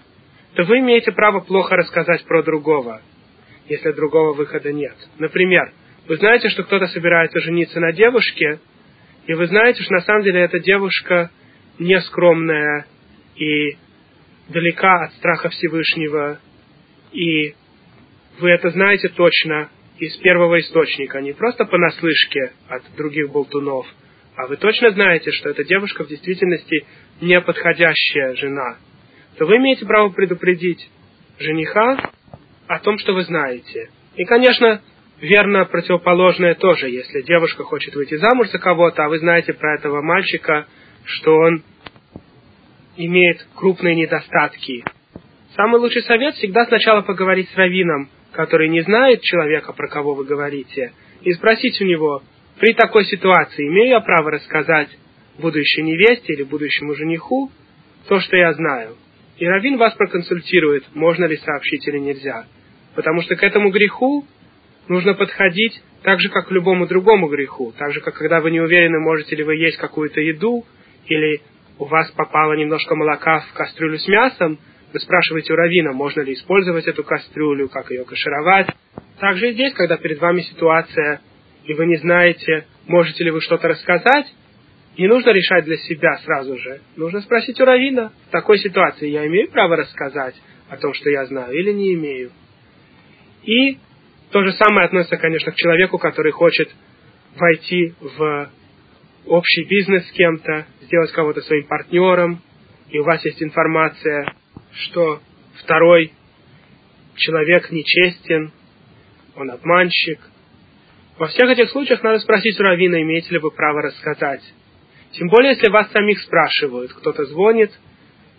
то 0.55 0.63
вы 0.63 0.79
имеете 0.79 1.11
право 1.11 1.39
плохо 1.39 1.75
рассказать 1.75 2.23
про 2.25 2.43
другого, 2.43 3.01
если 3.67 3.91
другого 3.91 4.33
выхода 4.33 4.71
нет. 4.73 4.95
Например, 5.19 5.71
вы 6.07 6.17
знаете, 6.17 6.49
что 6.49 6.63
кто-то 6.63 6.87
собирается 6.87 7.39
жениться 7.39 7.79
на 7.79 7.91
девушке, 7.91 8.59
и 9.27 9.33
вы 9.33 9.45
знаете, 9.47 9.83
что 9.83 9.93
на 9.93 10.01
самом 10.01 10.23
деле 10.23 10.41
эта 10.41 10.59
девушка 10.59 11.29
нескромная 11.79 12.85
и 13.35 13.77
далека 14.49 15.05
от 15.05 15.13
страха 15.13 15.49
Всевышнего, 15.49 16.39
и 17.11 17.53
вы 18.39 18.49
это 18.49 18.69
знаете 18.69 19.09
точно 19.09 19.69
из 19.99 20.15
первого 20.17 20.59
источника, 20.59 21.21
не 21.21 21.33
просто 21.33 21.65
понаслышке 21.65 22.51
от 22.67 22.83
других 22.95 23.31
болтунов, 23.31 23.85
а 24.37 24.45
вы 24.45 24.55
точно 24.57 24.91
знаете, 24.91 25.31
что 25.31 25.49
эта 25.49 25.63
девушка 25.63 26.03
в 26.03 26.07
действительности 26.07 26.85
неподходящая 27.21 28.35
жена, 28.35 28.77
то 29.37 29.45
вы 29.45 29.57
имеете 29.57 29.85
право 29.85 30.09
предупредить 30.09 30.89
жениха 31.39 32.11
о 32.67 32.79
том, 32.79 32.99
что 32.99 33.13
вы 33.13 33.23
знаете. 33.23 33.89
И, 34.15 34.25
конечно, 34.25 34.81
верно 35.19 35.65
противоположное 35.65 36.53
тоже, 36.53 36.87
если 36.89 37.23
девушка 37.23 37.63
хочет 37.63 37.95
выйти 37.95 38.15
замуж 38.17 38.49
за 38.49 38.59
кого-то, 38.59 39.05
а 39.05 39.09
вы 39.09 39.17
знаете 39.17 39.53
про 39.53 39.73
этого 39.73 40.03
мальчика, 40.03 40.67
что 41.03 41.35
он 41.35 41.63
имеет 42.95 43.43
крупные 43.55 43.95
недостатки. 43.95 44.83
Самый 45.55 45.79
лучший 45.79 46.03
совет 46.03 46.35
всегда 46.35 46.65
сначала 46.65 47.01
поговорить 47.01 47.49
с 47.49 47.57
раввином, 47.57 48.09
который 48.33 48.69
не 48.69 48.81
знает 48.81 49.21
человека, 49.21 49.73
про 49.73 49.87
кого 49.87 50.13
вы 50.13 50.25
говорите, 50.25 50.93
и 51.21 51.33
спросить 51.33 51.81
у 51.81 51.85
него, 51.85 52.21
при 52.59 52.73
такой 52.73 53.05
ситуации 53.05 53.67
имею 53.67 53.89
я 53.89 53.99
право 54.01 54.31
рассказать 54.31 54.89
будущей 55.37 55.83
невесте 55.83 56.33
или 56.33 56.43
будущему 56.43 56.95
жениху 56.95 57.51
то, 58.07 58.19
что 58.19 58.35
я 58.35 58.53
знаю. 58.53 58.95
И 59.37 59.45
Равин 59.45 59.77
вас 59.77 59.93
проконсультирует, 59.93 60.83
можно 60.95 61.25
ли 61.25 61.37
сообщить 61.37 61.87
или 61.87 61.99
нельзя. 61.99 62.45
Потому 62.95 63.21
что 63.21 63.35
к 63.35 63.43
этому 63.43 63.69
греху 63.69 64.25
нужно 64.87 65.13
подходить 65.13 65.81
так 66.01 66.19
же, 66.19 66.29
как 66.29 66.47
к 66.47 66.51
любому 66.51 66.87
другому 66.87 67.27
греху. 67.27 67.73
Так 67.77 67.93
же, 67.93 68.01
как 68.01 68.15
когда 68.15 68.39
вы 68.39 68.49
не 68.49 68.59
уверены, 68.59 68.99
можете 68.99 69.35
ли 69.35 69.43
вы 69.43 69.55
есть 69.55 69.77
какую-то 69.77 70.21
еду, 70.21 70.65
или 71.05 71.41
у 71.77 71.85
вас 71.85 72.09
попало 72.11 72.53
немножко 72.53 72.95
молока 72.95 73.41
в 73.41 73.53
кастрюлю 73.53 73.99
с 73.99 74.07
мясом, 74.07 74.57
вы 74.93 74.99
спрашиваете 74.99 75.53
у 75.53 75.55
равина, 75.55 75.91
можно 75.91 76.21
ли 76.21 76.33
использовать 76.33 76.87
эту 76.87 77.03
кастрюлю, 77.03 77.69
как 77.69 77.91
ее 77.91 78.05
кашировать. 78.05 78.67
Также 79.19 79.49
и 79.49 79.53
здесь, 79.53 79.73
когда 79.73 79.97
перед 79.97 80.19
вами 80.19 80.41
ситуация, 80.41 81.21
и 81.67 81.73
вы 81.73 81.85
не 81.85 81.97
знаете, 81.97 82.65
можете 82.87 83.23
ли 83.25 83.31
вы 83.31 83.41
что-то 83.41 83.67
рассказать, 83.67 84.33
не 84.97 85.07
нужно 85.07 85.29
решать 85.29 85.65
для 85.65 85.77
себя 85.77 86.17
сразу 86.23 86.57
же. 86.57 86.81
Нужно 86.95 87.21
спросить 87.21 87.59
у 87.59 87.65
равина, 87.65 88.11
в 88.29 88.31
такой 88.31 88.57
ситуации 88.57 89.09
я 89.09 89.27
имею 89.27 89.49
право 89.49 89.75
рассказать 89.75 90.35
о 90.69 90.77
том, 90.77 90.93
что 90.93 91.09
я 91.09 91.25
знаю, 91.25 91.53
или 91.53 91.71
не 91.71 91.93
имею. 91.93 92.31
И 93.43 93.77
то 94.31 94.43
же 94.43 94.53
самое 94.53 94.87
относится, 94.87 95.17
конечно, 95.17 95.51
к 95.51 95.55
человеку, 95.55 95.97
который 95.97 96.31
хочет 96.31 96.69
войти 97.35 97.93
в 98.01 98.49
общий 99.25 99.63
бизнес 99.65 100.07
с 100.07 100.11
кем-то, 100.11 100.65
сделать 100.81 101.11
кого-то 101.11 101.41
своим 101.41 101.67
партнером, 101.67 102.41
и 102.89 102.99
у 102.99 103.03
вас 103.03 103.23
есть 103.25 103.43
информация, 103.43 104.33
что 104.71 105.21
второй 105.61 106.13
человек 107.15 107.71
нечестен, 107.71 108.51
он 109.35 109.51
обманщик. 109.51 110.19
Во 111.17 111.27
всех 111.27 111.49
этих 111.49 111.69
случаях 111.71 112.03
надо 112.03 112.19
спросить 112.19 112.59
у 112.59 112.63
Равина, 112.63 113.01
имеете 113.01 113.31
ли 113.31 113.39
вы 113.39 113.49
право 113.49 113.81
рассказать. 113.81 114.41
Тем 115.11 115.29
более, 115.29 115.53
если 115.53 115.71
вас 115.71 115.91
самих 115.91 116.19
спрашивают. 116.21 116.93
Кто-то 116.93 117.25
звонит 117.25 117.71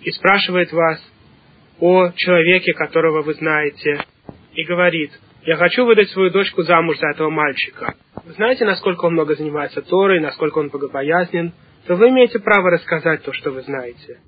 и 0.03 0.11
спрашивает 0.13 0.73
вас 0.73 1.01
о 1.81 2.11
человеке, 2.15 2.73
которого 2.75 3.23
вы 3.23 3.35
знаете, 3.35 4.05
и 4.55 4.65
говорит, 4.65 5.11
я 5.45 5.57
хочу 5.57 5.87
выдать 5.87 6.11
свою 6.11 6.31
дочку 6.31 6.63
замуж 6.63 6.99
за 6.99 7.09
этого 7.09 7.31
мальчика. 7.31 7.95
Вы 8.25 8.33
знаете, 8.35 8.65
насколько 8.65 9.07
он 9.07 9.15
много 9.15 9.35
занимается 9.35 9.83
Торой, 9.83 10.21
насколько 10.21 10.59
он 10.59 10.69
богобоязнен, 10.69 11.53
то 11.87 11.97
вы 11.97 12.11
имеете 12.11 12.39
право 12.39 12.71
рассказать 12.71 13.23
то, 13.23 13.33
что 13.33 13.51
вы 13.51 13.63
знаете. 13.63 14.21